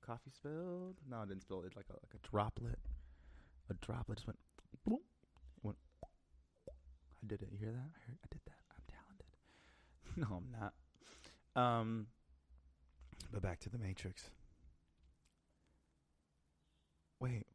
coffee 0.00 0.30
spilled? 0.30 0.96
No, 1.10 1.22
it 1.22 1.28
didn't 1.28 1.42
spill. 1.42 1.64
It's 1.66 1.74
like 1.74 1.86
a 1.90 1.94
like 1.94 2.14
a 2.14 2.28
droplet. 2.28 2.78
A 3.68 3.74
droplet 3.74 4.18
just 4.18 4.28
went. 4.28 4.38
Boom. 4.86 5.00
Went. 5.64 5.78
I 6.68 7.26
did 7.26 7.42
it. 7.42 7.48
You 7.50 7.58
hear 7.58 7.72
that? 7.72 7.78
I, 7.78 8.00
heard, 8.06 8.18
I 8.22 8.28
did 8.30 8.40
that. 8.46 8.62
I'm 8.70 8.84
talented. 8.94 10.30
no, 10.30 10.36
I'm 10.36 10.52
not. 10.54 10.72
Um, 11.60 12.06
but 13.32 13.42
back 13.42 13.58
to 13.60 13.70
the 13.70 13.78
Matrix. 13.78 14.30
Wait, 17.20 17.47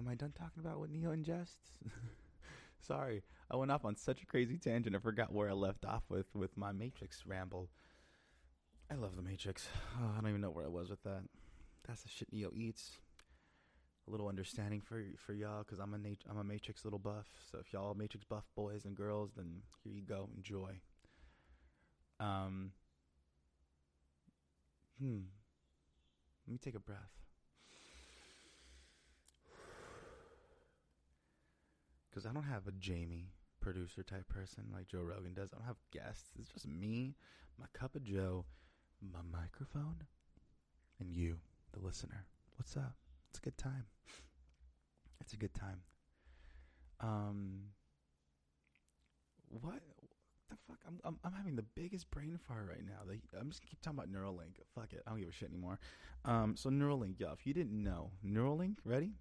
am 0.00 0.08
I 0.08 0.14
done 0.14 0.32
talking 0.32 0.62
about 0.62 0.78
what 0.78 0.90
Neo 0.90 1.14
ingests? 1.14 1.78
Sorry, 2.80 3.22
I 3.50 3.56
went 3.56 3.70
off 3.70 3.84
on 3.84 3.94
such 3.96 4.22
a 4.22 4.26
crazy 4.26 4.56
tangent. 4.56 4.96
I 4.96 4.98
forgot 4.98 5.32
where 5.32 5.50
I 5.50 5.52
left 5.52 5.84
off 5.84 6.04
with 6.08 6.34
with 6.34 6.56
my 6.56 6.72
Matrix 6.72 7.24
ramble. 7.26 7.68
I 8.90 8.94
love 8.94 9.14
the 9.16 9.22
Matrix. 9.22 9.68
Oh, 10.00 10.12
I 10.16 10.20
don't 10.20 10.30
even 10.30 10.40
know 10.40 10.50
where 10.50 10.64
I 10.64 10.68
was 10.68 10.88
with 10.88 11.02
that. 11.04 11.22
That's 11.86 12.02
the 12.02 12.08
shit 12.08 12.32
Neo 12.32 12.50
eats. 12.54 12.92
A 14.08 14.10
little 14.10 14.28
understanding 14.28 14.80
for 14.80 15.04
for 15.18 15.34
y'all, 15.34 15.62
cause 15.62 15.78
I'm 15.78 15.92
a 15.92 15.98
nat- 15.98 16.24
I'm 16.28 16.38
a 16.38 16.44
Matrix 16.44 16.84
little 16.84 16.98
buff. 16.98 17.26
So 17.50 17.58
if 17.58 17.72
y'all 17.72 17.94
Matrix 17.94 18.24
buff 18.24 18.44
boys 18.56 18.86
and 18.86 18.96
girls, 18.96 19.32
then 19.36 19.62
here 19.84 19.92
you 19.92 20.02
go, 20.02 20.30
enjoy. 20.34 20.80
Um. 22.18 22.72
Hmm. 24.98 25.20
Let 26.46 26.52
me 26.52 26.58
take 26.58 26.74
a 26.74 26.80
breath. 26.80 27.20
Because 32.10 32.26
I 32.26 32.32
don't 32.32 32.44
have 32.44 32.66
a 32.66 32.72
Jamie 32.72 33.32
producer 33.60 34.02
type 34.02 34.28
person 34.28 34.64
like 34.72 34.88
Joe 34.88 35.02
Rogan 35.02 35.34
does. 35.34 35.50
I 35.52 35.58
don't 35.58 35.66
have 35.66 35.76
guests. 35.92 36.30
It's 36.38 36.48
just 36.48 36.66
me, 36.66 37.14
my 37.58 37.66
cup 37.72 37.94
of 37.94 38.02
Joe, 38.02 38.44
my 39.00 39.20
microphone, 39.30 39.96
and 40.98 41.14
you, 41.14 41.38
the 41.72 41.80
listener. 41.80 42.26
What's 42.56 42.76
up? 42.76 42.94
It's 43.30 43.38
a 43.38 43.42
good 43.42 43.58
time. 43.58 43.84
It's 45.20 45.32
a 45.32 45.36
good 45.36 45.54
time. 45.54 45.82
Um, 47.00 47.60
what 49.48 49.80
the 50.48 50.56
fuck? 50.68 50.78
I'm 50.86 51.00
I'm, 51.04 51.18
I'm 51.24 51.32
having 51.32 51.56
the 51.56 51.64
biggest 51.74 52.10
brain 52.10 52.38
fire 52.46 52.66
right 52.68 52.84
now. 52.84 53.00
Like, 53.06 53.20
I'm 53.38 53.48
just 53.48 53.62
gonna 53.62 53.70
keep 53.70 53.80
talking 53.80 53.98
about 53.98 54.12
Neuralink. 54.12 54.56
Fuck 54.74 54.92
it. 54.92 55.02
I 55.06 55.10
don't 55.10 55.20
give 55.20 55.28
a 55.28 55.32
shit 55.32 55.48
anymore. 55.48 55.78
Um, 56.24 56.56
so 56.56 56.70
Neuralink, 56.70 57.20
y'all. 57.20 57.32
If 57.32 57.46
you 57.46 57.54
didn't 57.54 57.82
know, 57.82 58.10
Neuralink, 58.26 58.76
ready? 58.84 59.12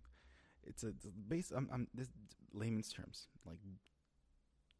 It's 0.69 0.83
a, 0.83 0.93
base. 1.27 1.51
I'm, 1.55 1.67
I'm 1.73 1.87
this 1.93 2.09
layman's 2.53 2.93
terms, 2.93 3.27
like 3.45 3.57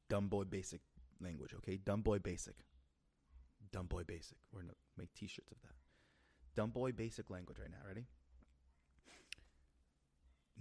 dumb 0.07 0.27
boy 0.27 0.43
basic 0.43 0.81
language. 1.19 1.53
Okay, 1.57 1.77
dumb 1.77 2.01
boy 2.01 2.19
basic. 2.19 2.55
Dumb 3.71 3.87
boy 3.87 4.03
basic. 4.03 4.37
We're 4.51 4.61
gonna 4.61 4.73
make 4.97 5.13
T-shirts 5.13 5.51
of 5.51 5.61
that. 5.63 5.73
Dumb 6.55 6.69
boy 6.69 6.91
basic 6.91 7.29
language 7.29 7.57
right 7.59 7.71
now. 7.71 7.85
Ready? 7.87 8.05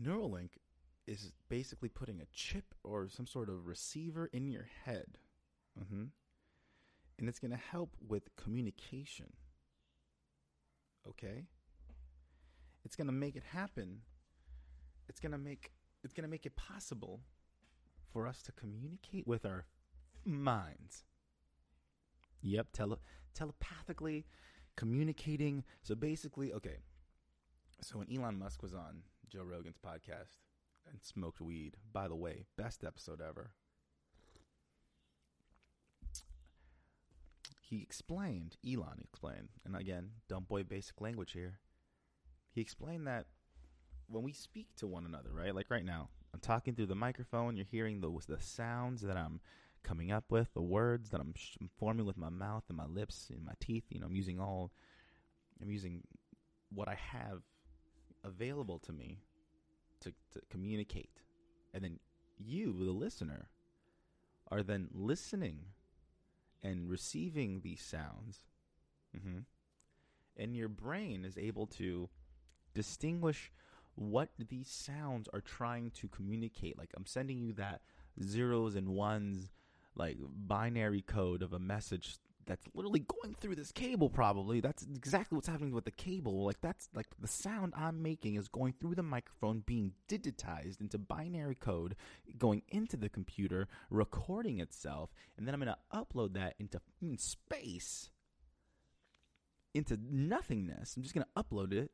Neuralink 0.03 0.51
is 1.07 1.33
basically 1.49 1.88
putting 1.88 2.21
a 2.21 2.27
chip 2.33 2.75
or 2.83 3.09
some 3.09 3.27
sort 3.27 3.49
of 3.49 3.67
receiver 3.67 4.31
in 4.33 4.49
your 4.49 4.69
head, 4.85 5.19
mm-hmm. 5.79 6.05
and 7.19 7.29
it's 7.29 7.38
gonna 7.38 7.57
help 7.57 7.97
with 8.07 8.35
communication. 8.37 9.33
Okay. 11.07 11.45
It's 12.85 12.97
gonna 12.97 13.12
make 13.12 13.37
it 13.37 13.43
happen 13.53 14.01
it's 15.09 15.21
gonna 15.21 15.38
make 15.38 15.73
it's 16.05 16.12
gonna 16.14 16.29
make 16.29 16.47
it 16.47 16.57
possible 16.57 17.21
for 18.12 18.27
us 18.27 18.42
to 18.42 18.53
communicate 18.53 19.27
with 19.27 19.44
our 19.44 19.66
minds. 20.25 21.05
Yep, 22.40 22.68
tele- 22.73 23.01
telepathically 23.35 24.27
communicating. 24.77 25.64
So 25.83 25.94
basically, 25.94 26.53
okay. 26.53 26.79
So 27.81 27.99
when 27.99 28.12
Elon 28.12 28.38
Musk 28.38 28.62
was 28.62 28.75
on 28.75 29.03
Joe 29.29 29.42
Rogan's 29.42 29.79
podcast 29.79 30.38
and 30.90 31.03
smoked 31.03 31.40
weed, 31.40 31.77
by 31.92 32.09
the 32.09 32.16
way, 32.16 32.44
best 32.57 32.85
episode 32.85 33.21
ever. 33.21 33.53
He 37.61 37.83
explained, 37.83 38.57
Elon 38.66 38.99
explained, 39.05 39.51
and 39.64 39.77
again, 39.77 40.11
dumb 40.27 40.47
boy 40.49 40.62
basic 40.62 41.01
language 41.03 41.33
here. 41.33 41.59
He 42.51 42.62
explained 42.62 43.07
that 43.07 43.27
when 44.09 44.23
we 44.23 44.33
speak 44.33 44.68
to 44.77 44.87
one 44.87 45.05
another, 45.05 45.31
right? 45.33 45.55
Like 45.55 45.71
right 45.71 45.85
now, 45.85 46.09
I'm 46.33 46.40
talking 46.40 46.75
through 46.75 46.87
the 46.87 46.94
microphone. 46.94 47.57
You're 47.57 47.66
hearing 47.66 48.01
the 48.01 48.11
the 48.27 48.40
sounds 48.40 49.03
that 49.03 49.16
I'm 49.16 49.40
coming 49.83 50.12
up 50.12 50.25
with, 50.31 50.53
the 50.55 50.62
words 50.62 51.11
that 51.11 51.21
I'm, 51.21 51.35
forming 51.79 52.05
with 52.05 52.16
my 52.16 52.29
mouth 52.29 52.64
and 52.68 52.77
my 52.77 52.87
lips 52.87 53.31
and 53.31 53.44
my 53.44 53.55
teeth. 53.61 53.85
You 53.88 54.01
know, 54.01 54.07
I'm 54.07 54.16
using 54.16 54.40
all, 54.40 54.73
I'm 55.62 55.71
using 55.71 56.03
what 56.71 56.88
I 56.88 56.94
have 56.94 57.40
available 58.25 58.79
to 58.81 58.92
me 58.92 59.21
to, 60.01 60.11
to 60.33 60.40
communicate. 60.51 61.23
And 61.73 61.83
then 61.83 61.99
you, 62.38 62.85
the 62.85 62.92
listener, 62.92 63.49
are 64.51 64.62
then 64.62 64.88
listening 64.92 65.61
and 66.62 66.88
receiving 66.88 67.61
these 67.62 67.83
sounds. 67.83 68.40
Mm-hmm. 69.16 69.38
And 70.37 70.57
your 70.57 70.68
brain 70.68 71.25
is 71.25 71.38
able 71.38 71.66
to 71.66 72.09
distinguish 72.75 73.51
what 73.98 74.28
these 74.48 74.68
sounds 74.68 75.28
are 75.32 75.40
trying 75.40 75.90
to 75.90 76.08
communicate. 76.08 76.78
Like 76.78 76.90
I'm 76.96 77.06
sending 77.06 77.38
you 77.38 77.52
that 77.54 77.80
zeros 78.22 78.76
and 78.76 78.88
ones, 78.90 79.50
like 79.94 80.16
binary 80.20 81.02
code 81.02 81.42
of 81.42 81.52
a 81.52 81.58
message 81.58 82.16
that's 82.46 82.64
literally 82.74 83.00
going 83.00 83.34
through 83.34 83.56
this 83.56 83.72
cable 83.72 84.08
probably. 84.08 84.61
That's 84.61 84.87
exactly 84.94 85.37
what's 85.37 85.48
happening 85.48 85.74
with 85.74 85.84
the 85.84 85.90
cable. 85.90 86.44
Like 86.44 86.61
that's 86.61 86.88
like 86.94 87.06
the 87.20 87.28
sound 87.28 87.74
i'm 87.76 88.02
making 88.02 88.37
is 88.37 88.48
going 88.48 88.74
through 88.80 88.94
the 88.94 89.02
microphone 89.02 89.62
being 89.66 89.92
digitized 90.08 90.80
into 90.80 90.98
binary 90.98 91.54
code 91.54 91.94
going 92.38 92.62
into 92.68 92.96
the 92.96 93.08
computer 93.08 93.68
recording 93.90 94.61
itself 94.61 95.11
and 95.37 95.46
then 95.46 95.54
i'm 95.54 95.61
going 95.61 95.72
to 95.72 95.96
upload 95.96 96.34
that 96.34 96.54
into 96.58 96.80
space 97.16 98.11
into 99.74 99.98
nothingness. 100.11 100.96
I'm 100.96 101.02
just 101.02 101.14
going 101.14 101.24
to 101.24 101.42
upload 101.42 101.72
it 101.72 101.90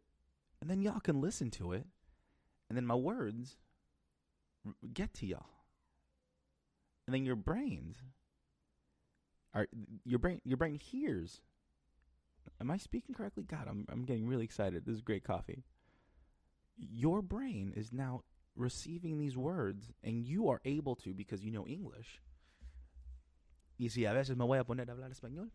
and 0.60 0.70
then 0.70 0.82
y'all 0.82 1.00
can 1.00 1.20
listen 1.20 1.50
to 1.52 1.72
it 1.72 1.86
and 2.74 2.76
then 2.76 2.86
my 2.86 2.96
words 2.96 3.56
get 4.92 5.14
to 5.14 5.26
y'all. 5.26 5.46
And 7.06 7.14
then 7.14 7.24
your 7.24 7.36
brains 7.36 8.02
are 9.54 9.68
your 10.04 10.18
brain 10.18 10.40
your 10.44 10.56
brain 10.56 10.74
hears. 10.74 11.40
Am 12.60 12.72
i 12.72 12.76
speaking 12.76 13.14
correctly? 13.14 13.44
God 13.44 13.68
i'm 13.68 13.86
i'm 13.88 14.04
getting 14.04 14.26
really 14.26 14.42
excited. 14.42 14.84
This 14.84 14.96
is 14.96 15.02
great 15.02 15.22
coffee. 15.22 15.62
Your 16.76 17.22
brain 17.22 17.72
is 17.76 17.92
now 17.92 18.22
receiving 18.56 19.18
these 19.18 19.36
words 19.36 19.92
and 20.02 20.24
you 20.24 20.48
are 20.48 20.60
able 20.64 20.96
to 20.96 21.14
because 21.14 21.44
you 21.44 21.52
know 21.52 21.68
english. 21.68 22.20
Y 23.78 23.86
si 23.86 24.04
a 24.04 24.12
veces 24.12 24.36
me 24.36 24.44
voy 24.44 24.58
a 24.58 24.64
poner 24.64 24.82
a 24.82 24.86
hablar 24.86 25.10
español. 25.10 25.50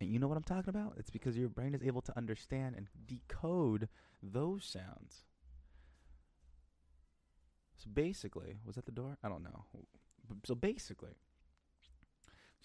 And 0.00 0.10
you 0.10 0.18
know 0.18 0.26
what 0.26 0.36
i'm 0.36 0.42
talking 0.42 0.70
about? 0.70 0.94
It's 0.96 1.10
because 1.10 1.38
your 1.38 1.48
brain 1.48 1.76
is 1.76 1.82
able 1.84 2.02
to 2.02 2.16
understand 2.16 2.74
and 2.74 2.88
decode 3.06 3.88
those 4.20 4.64
sounds 4.64 5.22
so 7.86 7.90
basically 7.92 8.56
was 8.64 8.74
that 8.74 8.86
the 8.86 8.92
door 8.92 9.16
i 9.22 9.28
don't 9.28 9.44
know 9.44 9.64
so 10.44 10.54
basically 10.54 11.16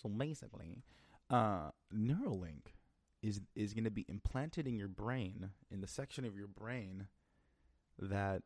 so 0.01 0.09
basically, 0.09 0.83
uh, 1.29 1.69
Neuralink 1.93 2.73
is 3.21 3.41
is 3.55 3.73
going 3.73 3.83
to 3.83 3.91
be 3.91 4.05
implanted 4.09 4.67
in 4.67 4.75
your 4.75 4.87
brain, 4.87 5.51
in 5.69 5.81
the 5.81 5.87
section 5.87 6.25
of 6.25 6.35
your 6.35 6.47
brain 6.47 7.07
that 7.99 8.41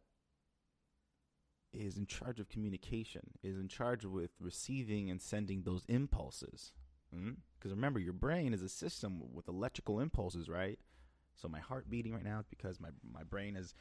is 1.72 1.98
in 1.98 2.06
charge 2.06 2.40
of 2.40 2.50
communication, 2.50 3.22
is 3.44 3.58
in 3.58 3.68
charge 3.68 4.06
with 4.06 4.32
receiving 4.40 5.10
and 5.10 5.22
sending 5.22 5.64
those 5.64 5.86
impulses. 5.88 6.74
Because 7.12 7.26
mm-hmm? 7.26 7.70
remember, 7.70 8.00
your 8.00 8.14
brain 8.14 8.54
is 8.54 8.62
a 8.62 8.70
system 8.70 9.22
with 9.34 9.48
electrical 9.48 10.00
impulses, 10.00 10.50
right? 10.50 10.80
So 11.36 11.48
my 11.48 11.60
heart 11.60 11.90
beating 11.90 12.14
right 12.14 12.24
now 12.24 12.40
is 12.40 12.48
because 12.48 12.80
my 12.80 12.90
my 13.10 13.24
brain 13.24 13.56
is 13.56 13.74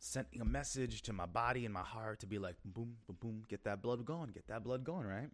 sending 0.00 0.40
a 0.40 0.44
message 0.44 1.02
to 1.02 1.12
my 1.12 1.26
body 1.26 1.66
and 1.66 1.74
my 1.74 1.82
heart 1.82 2.20
to 2.20 2.26
be 2.26 2.38
like 2.38 2.56
boom, 2.64 2.96
boom, 3.06 3.16
boom, 3.20 3.42
get 3.48 3.64
that 3.64 3.82
blood 3.82 4.04
going, 4.04 4.30
get 4.30 4.48
that 4.48 4.64
blood 4.64 4.82
going, 4.82 5.06
right? 5.06 5.28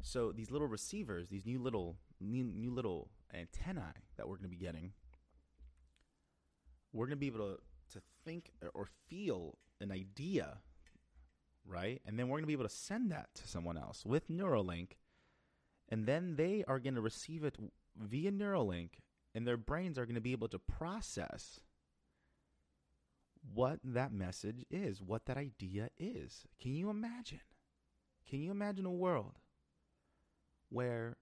So 0.00 0.32
these 0.32 0.50
little 0.50 0.68
receivers, 0.68 1.28
these 1.28 1.44
new 1.44 1.58
little 1.58 1.96
new, 2.20 2.44
new 2.44 2.70
little 2.70 3.10
antennae 3.34 3.82
that 4.16 4.28
we're 4.28 4.36
going 4.36 4.50
to 4.50 4.56
be 4.56 4.64
getting, 4.64 4.92
we're 6.92 7.06
going 7.06 7.18
to 7.18 7.20
be 7.20 7.26
able 7.26 7.56
to 7.56 7.58
to 7.92 8.00
think 8.24 8.52
or 8.72 8.86
feel 9.08 9.58
an 9.80 9.90
idea, 9.92 10.58
right? 11.66 12.00
And 12.06 12.18
then 12.18 12.28
we're 12.28 12.36
going 12.36 12.44
to 12.44 12.48
be 12.48 12.54
able 12.54 12.64
to 12.64 12.74
send 12.74 13.10
that 13.10 13.28
to 13.34 13.48
someone 13.48 13.76
else 13.76 14.06
with 14.06 14.30
Neuralink, 14.30 14.92
and 15.88 16.06
then 16.06 16.36
they 16.36 16.64
are 16.66 16.78
going 16.78 16.94
to 16.94 17.00
receive 17.00 17.44
it 17.44 17.56
via 17.96 18.30
Neuralink, 18.32 18.90
and 19.34 19.46
their 19.46 19.56
brains 19.56 19.98
are 19.98 20.06
going 20.06 20.14
to 20.14 20.20
be 20.20 20.32
able 20.32 20.48
to 20.48 20.58
process 20.58 21.60
what 23.52 23.78
that 23.84 24.12
message 24.12 24.64
is, 24.70 25.02
what 25.02 25.26
that 25.26 25.36
idea 25.36 25.90
is. 25.98 26.46
Can 26.60 26.74
you 26.74 26.90
imagine? 26.90 27.40
Can 28.28 28.40
you 28.40 28.50
imagine 28.50 28.86
a 28.86 28.90
world 28.90 29.34
where 30.70 31.16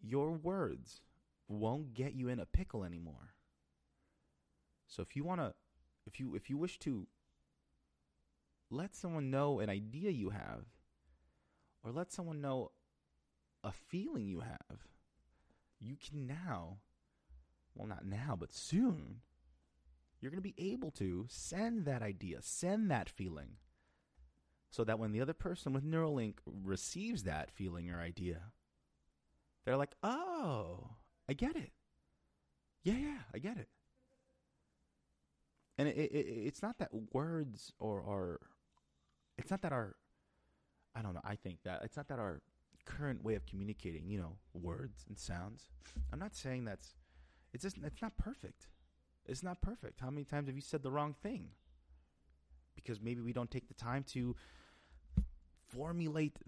your 0.00 0.30
words 0.32 1.00
won't 1.48 1.94
get 1.94 2.14
you 2.14 2.28
in 2.28 2.38
a 2.38 2.46
pickle 2.46 2.84
anymore. 2.84 3.34
So 4.86 5.02
if 5.02 5.16
you 5.16 5.24
want 5.24 5.40
to 5.40 5.54
if 6.06 6.20
you 6.20 6.34
if 6.34 6.48
you 6.48 6.56
wish 6.56 6.78
to 6.80 7.06
let 8.70 8.94
someone 8.94 9.30
know 9.30 9.60
an 9.60 9.70
idea 9.70 10.10
you 10.10 10.30
have 10.30 10.64
or 11.82 11.90
let 11.90 12.12
someone 12.12 12.40
know 12.40 12.70
a 13.64 13.72
feeling 13.72 14.26
you 14.26 14.40
have, 14.40 14.78
you 15.80 15.96
can 15.96 16.26
now 16.26 16.78
well 17.74 17.88
not 17.88 18.04
now, 18.04 18.36
but 18.38 18.52
soon 18.52 19.20
you're 20.20 20.30
going 20.30 20.42
to 20.42 20.52
be 20.52 20.72
able 20.72 20.90
to 20.92 21.26
send 21.28 21.84
that 21.84 22.02
idea, 22.02 22.38
send 22.40 22.90
that 22.90 23.08
feeling 23.08 23.56
so 24.70 24.84
that 24.84 24.98
when 24.98 25.12
the 25.12 25.20
other 25.20 25.32
person 25.32 25.72
with 25.72 25.84
Neuralink 25.84 26.34
receives 26.46 27.22
that 27.22 27.50
feeling 27.50 27.90
or 27.90 28.00
idea, 28.00 28.40
they're 29.64 29.76
like, 29.76 29.94
oh, 30.02 30.90
I 31.28 31.32
get 31.32 31.56
it. 31.56 31.72
Yeah, 32.82 32.94
yeah, 32.94 33.18
I 33.34 33.38
get 33.38 33.56
it. 33.56 33.68
And 35.78 35.88
it, 35.88 35.96
it, 35.96 36.26
it's 36.46 36.62
not 36.62 36.78
that 36.78 36.90
words 37.12 37.72
or, 37.78 38.00
or 38.00 38.40
it's 39.36 39.50
not 39.50 39.62
that 39.62 39.72
our, 39.72 39.94
I 40.94 41.02
don't 41.02 41.14
know, 41.14 41.20
I 41.24 41.36
think 41.36 41.62
that 41.64 41.82
it's 41.84 41.96
not 41.96 42.08
that 42.08 42.18
our 42.18 42.42
current 42.84 43.22
way 43.22 43.34
of 43.34 43.46
communicating, 43.46 44.08
you 44.08 44.18
know, 44.18 44.36
words 44.54 45.04
and 45.08 45.18
sounds. 45.18 45.68
I'm 46.12 46.18
not 46.18 46.34
saying 46.34 46.64
that's, 46.64 46.94
it's 47.52 47.62
just, 47.62 47.76
it's 47.84 48.02
not 48.02 48.16
perfect. 48.16 48.66
It's 49.28 49.42
not 49.42 49.60
perfect. 49.60 50.00
How 50.00 50.10
many 50.10 50.24
times 50.24 50.48
have 50.48 50.56
you 50.56 50.62
said 50.62 50.82
the 50.82 50.90
wrong 50.90 51.14
thing? 51.22 51.50
Because 52.74 53.00
maybe 53.00 53.20
we 53.20 53.32
don't 53.32 53.50
take 53.50 53.68
the 53.68 53.74
time 53.74 54.04
to 54.14 54.34
formulate 55.68 56.38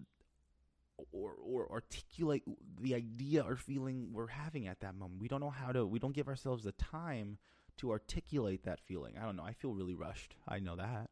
or 1.13 1.33
or 1.43 1.71
articulate 1.71 2.43
the 2.81 2.95
idea 2.95 3.43
or 3.43 3.57
feeling 3.57 4.09
we're 4.13 4.27
having 4.27 4.67
at 4.67 4.81
that 4.81 4.95
moment. 4.95 5.21
We 5.21 5.29
don't 5.29 5.41
know 5.41 5.51
how 5.51 5.73
to. 5.73 5.87
We 5.87 5.99
don't 5.99 6.15
give 6.15 6.29
ourselves 6.29 6.65
the 6.65 6.73
time 6.73 7.39
to 7.79 7.91
articulate 7.91 8.65
that 8.65 8.81
feeling. 8.81 9.15
I 9.21 9.25
don't 9.25 9.37
know. 9.37 9.45
I 9.45 9.53
feel 9.53 9.75
really 9.75 9.95
rushed. 9.95 10.35
I 10.49 10.59
know 10.59 10.77
that, 10.77 11.11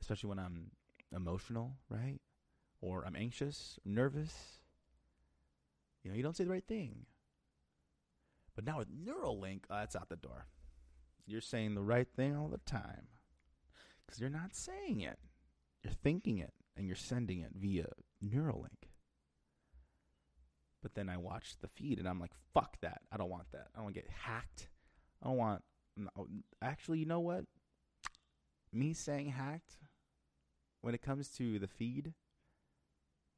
especially 0.00 0.28
when 0.28 0.38
I'm 0.38 0.70
emotional, 1.14 1.76
right? 1.88 2.20
Or 2.80 3.04
I'm 3.06 3.16
anxious, 3.16 3.78
nervous. 3.84 4.60
You 6.02 6.10
know, 6.10 6.16
you 6.16 6.22
don't 6.22 6.36
say 6.36 6.44
the 6.44 6.50
right 6.50 6.66
thing. 6.66 7.06
But 8.54 8.64
now 8.64 8.78
with 8.78 8.88
Neuralink, 8.88 9.64
uh, 9.68 9.80
that's 9.80 9.96
out 9.96 10.08
the 10.08 10.16
door. 10.16 10.46
You're 11.26 11.40
saying 11.40 11.74
the 11.74 11.82
right 11.82 12.08
thing 12.16 12.36
all 12.36 12.48
the 12.48 12.58
time 12.58 13.08
because 14.04 14.20
you're 14.20 14.30
not 14.30 14.54
saying 14.54 15.00
it. 15.00 15.18
You're 15.82 15.92
thinking 15.92 16.38
it 16.38 16.52
and 16.76 16.86
you're 16.86 16.96
sending 16.96 17.40
it 17.40 17.50
via 17.54 17.86
Neuralink. 18.24 18.88
But 20.82 20.94
then 20.94 21.08
I 21.08 21.16
watched 21.16 21.62
the 21.62 21.68
feed 21.68 21.98
and 21.98 22.06
I'm 22.06 22.20
like, 22.20 22.32
fuck 22.52 22.76
that. 22.82 23.00
I 23.10 23.16
don't 23.16 23.30
want 23.30 23.50
that. 23.52 23.68
I 23.74 23.78
don't 23.78 23.84
want 23.84 23.96
to 23.96 24.02
get 24.02 24.10
hacked. 24.10 24.68
I 25.22 25.28
don't 25.28 25.38
want. 25.38 25.62
No, 25.96 26.26
actually, 26.60 26.98
you 26.98 27.06
know 27.06 27.20
what? 27.20 27.44
Me 28.72 28.92
saying 28.92 29.28
hacked 29.28 29.78
when 30.82 30.94
it 30.94 31.00
comes 31.00 31.30
to 31.30 31.58
the 31.58 31.68
feed, 31.68 32.12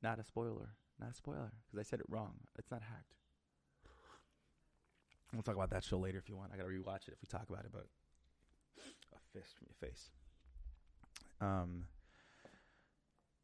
not 0.03 0.19
a 0.19 0.25
spoiler. 0.25 0.75
Not 0.99 1.11
a 1.11 1.15
spoiler 1.15 1.53
because 1.67 1.79
I 1.79 1.89
said 1.89 2.01
it 2.01 2.07
wrong. 2.09 2.35
It's 2.59 2.71
not 2.71 2.83
hacked. 2.83 3.15
We'll 5.37 5.43
talk 5.43 5.57
about 5.57 5.71
that 5.71 5.85
show 5.85 5.99
later 5.99 6.17
if 6.19 6.29
you 6.31 6.37
want. 6.37 6.51
I 6.55 6.57
gotta 6.57 6.71
rewatch 6.71 7.09
it 7.09 7.13
if 7.13 7.21
we 7.21 7.27
talk 7.29 7.49
about 7.51 7.65
it, 7.65 7.71
but 7.73 7.87
a 9.15 9.39
fist 9.39 9.55
from 9.59 9.67
your 9.69 9.91
face. 9.91 10.11
Um, 11.41 11.85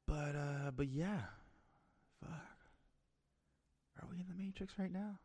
but 0.07 0.35
uh, 0.35 0.71
but 0.75 0.89
yeah, 0.89 1.21
fuck. 2.21 2.31
Are 4.01 4.09
we 4.11 4.21
in 4.21 4.27
the 4.27 4.43
Matrix 4.43 4.79
right 4.79 4.91
now? 4.91 5.19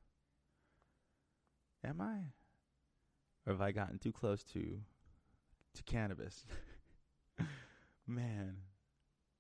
Am 1.86 2.02
I? 2.02 2.34
Or 3.46 3.54
have 3.54 3.62
I 3.62 3.72
gotten 3.72 3.98
too 3.98 4.12
close 4.12 4.44
to 4.54 4.82
to 5.74 5.84
cannabis? 5.84 6.46
Man. 8.08 8.58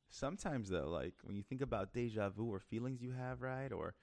Sometimes 0.09 0.69
though, 0.69 0.87
like 0.87 1.15
when 1.23 1.35
you 1.35 1.43
think 1.43 1.61
about 1.61 1.93
deja 1.93 2.29
vu 2.29 2.45
or 2.45 2.61
feelings 2.61 3.01
you 3.01 3.11
have, 3.11 3.41
right? 3.41 3.73
Or 3.73 3.95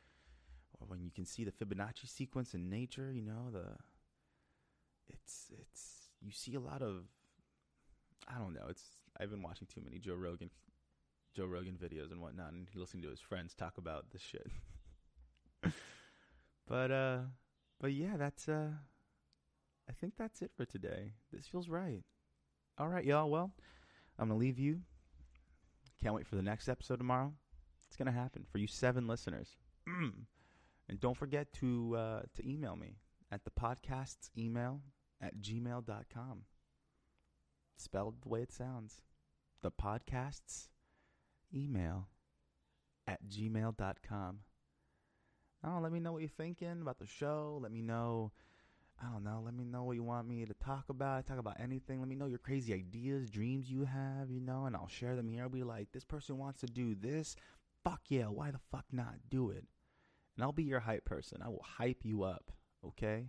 or 0.81 0.87
when 0.87 1.03
you 1.03 1.11
can 1.11 1.25
see 1.25 1.45
the 1.45 1.53
Fibonacci 1.53 2.09
sequence 2.09 2.55
in 2.55 2.69
nature, 2.69 3.13
you 3.13 3.23
know, 3.23 3.51
the 3.53 3.77
it's 5.09 5.51
it's 5.61 6.09
you 6.21 6.33
see 6.33 6.55
a 6.55 6.61
lot 6.61 6.83
of 6.83 7.05
I 8.29 8.39
don't 8.39 8.55
know, 8.55 8.67
it's 8.69 8.83
I've 9.21 9.31
been 9.31 9.43
watching 9.43 9.69
too 9.73 9.81
many 9.85 9.99
Joe 9.99 10.15
Rogan 10.15 10.51
Joe 11.35 11.47
Rogan 11.47 11.77
videos 11.77 12.13
and 12.13 12.21
whatnot, 12.21 12.53
and 12.53 12.69
listening 12.75 13.03
to 13.03 13.11
his 13.11 13.21
friends 13.21 13.55
talk 13.55 13.77
about 13.77 14.11
this 14.13 14.23
shit. 14.23 14.47
but 16.69 16.91
uh, 16.91 17.19
but 17.81 17.93
yeah, 17.93 18.17
that's 18.17 18.49
uh, 18.49 18.71
I 19.89 19.93
think 19.93 20.15
that's 20.17 20.43
it 20.43 20.53
for 20.57 20.65
today. 20.65 21.13
This 21.33 21.47
feels 21.47 21.69
right. 21.69 22.03
All 22.79 22.89
right, 22.89 23.05
y'all. 23.05 23.31
Well, 23.31 23.53
I'm 24.19 24.29
gonna 24.29 24.39
leave 24.39 24.59
you. 24.59 24.81
Can't 26.03 26.15
wait 26.15 26.27
for 26.27 26.37
the 26.37 26.43
next 26.43 26.69
episode 26.69 26.99
tomorrow. 26.99 27.33
It's 27.87 27.97
gonna 27.97 28.13
happen 28.13 28.45
for 28.51 28.59
you 28.59 28.67
seven 28.67 29.07
listeners. 29.07 29.57
and 30.89 31.01
don't 31.01 31.17
forget 31.17 31.53
to 31.55 31.97
uh, 31.97 32.23
to 32.35 32.49
email 32.49 32.77
me 32.77 32.97
at 33.31 33.45
the 33.45 33.51
podcast's 33.51 34.31
email 34.37 34.81
at 35.21 35.39
gmail.com. 35.41 36.43
Spelled 37.77 38.23
the 38.23 38.29
way 38.29 38.43
it 38.43 38.53
sounds. 38.53 39.03
The 39.63 39.71
podcast's 39.71 40.69
email 41.55 42.09
at 43.07 43.27
gmail.com. 43.29 44.39
Oh, 45.67 45.79
let 45.81 45.93
me 45.93 46.01
know 46.01 46.13
what 46.13 46.21
you're 46.21 46.29
thinking 46.29 46.83
about 46.83 46.99
the 46.99 47.07
show. 47.07 47.59
Let 47.63 47.73
me 47.73 47.81
know, 47.81 48.33
I 49.03 49.11
don't 49.11 49.25
know, 49.25 49.41
let 49.43 49.55
me 49.55 49.65
know 49.65 49.85
what 49.85 49.97
you 49.97 50.03
want 50.03 50.29
me 50.29 50.45
to 50.45 50.55
talk 50.55 50.91
about. 50.91 51.27
Talk 51.27 51.39
about 51.39 51.59
anything. 51.59 52.01
Let 52.01 52.09
me 52.09 52.17
know 52.17 52.27
your 52.27 52.39
crazy 52.39 52.75
ideas, 52.75 53.31
dreams 53.31 53.71
you 53.71 53.85
have, 53.85 54.31
you 54.31 54.41
know, 54.41 54.67
and 54.67 54.77
I'll 54.77 54.89
share 54.89 55.17
them 55.17 55.29
here. 55.29 55.43
I'll 55.43 55.49
be 55.49 55.63
like, 55.63 55.89
this 55.93 56.05
person 56.05 56.39
wants 56.39 56.61
to 56.61 56.67
do 56.67 56.95
this. 56.95 57.35
Fuck 57.83 58.03
yeah, 58.09 58.27
why 58.27 58.51
the 58.51 58.61
fuck 58.71 58.85
not 58.93 59.15
do 59.31 59.51
it? 59.51 59.65
And 60.37 60.45
I'll 60.45 60.53
be 60.53 60.65
your 60.65 60.81
hype 60.81 61.05
person. 61.05 61.41
I 61.45 61.49
will 61.49 61.65
hype 61.65 62.05
you 62.05 62.25
up, 62.25 62.51
okay? 62.85 63.29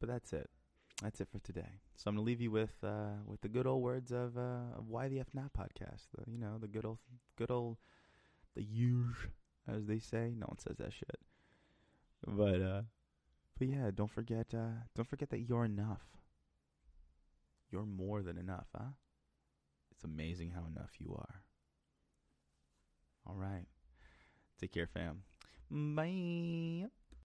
But 0.00 0.08
that's 0.08 0.32
it. 0.32 0.48
That's 1.02 1.20
it 1.20 1.28
for 1.30 1.38
today. 1.38 1.80
So 1.96 2.08
I'm 2.08 2.16
gonna 2.16 2.24
leave 2.24 2.40
you 2.40 2.50
with 2.50 2.74
uh, 2.82 3.20
with 3.26 3.40
the 3.40 3.48
good 3.48 3.66
old 3.66 3.82
words 3.82 4.12
of 4.12 4.36
uh, 4.36 4.76
of 4.76 4.88
why 4.88 5.08
the 5.08 5.20
F 5.20 5.28
Not 5.34 5.52
podcast. 5.52 6.06
The, 6.16 6.30
you 6.30 6.38
know, 6.38 6.58
the 6.58 6.68
good 6.68 6.84
old 6.84 6.98
good 7.36 7.50
old 7.50 7.78
the 8.54 8.62
huge 8.62 9.28
as 9.68 9.86
they 9.86 9.98
say. 9.98 10.34
No 10.36 10.46
one 10.46 10.58
says 10.58 10.76
that 10.78 10.92
shit. 10.92 11.18
But 12.26 12.60
uh 12.62 12.82
but 13.58 13.68
yeah, 13.68 13.90
don't 13.94 14.10
forget 14.10 14.54
uh 14.54 14.84
don't 14.94 15.08
forget 15.08 15.30
that 15.30 15.40
you're 15.40 15.64
enough. 15.64 16.02
You're 17.70 17.86
more 17.86 18.22
than 18.22 18.38
enough, 18.38 18.66
huh? 18.76 18.90
It's 19.92 20.04
amazing 20.04 20.50
how 20.50 20.66
enough 20.66 20.92
you 20.98 21.14
are. 21.16 21.42
All 23.26 23.36
right. 23.36 23.66
Take 24.62 24.72
care, 24.74 24.86
fam. 24.86 25.24
Bye. 25.70 26.86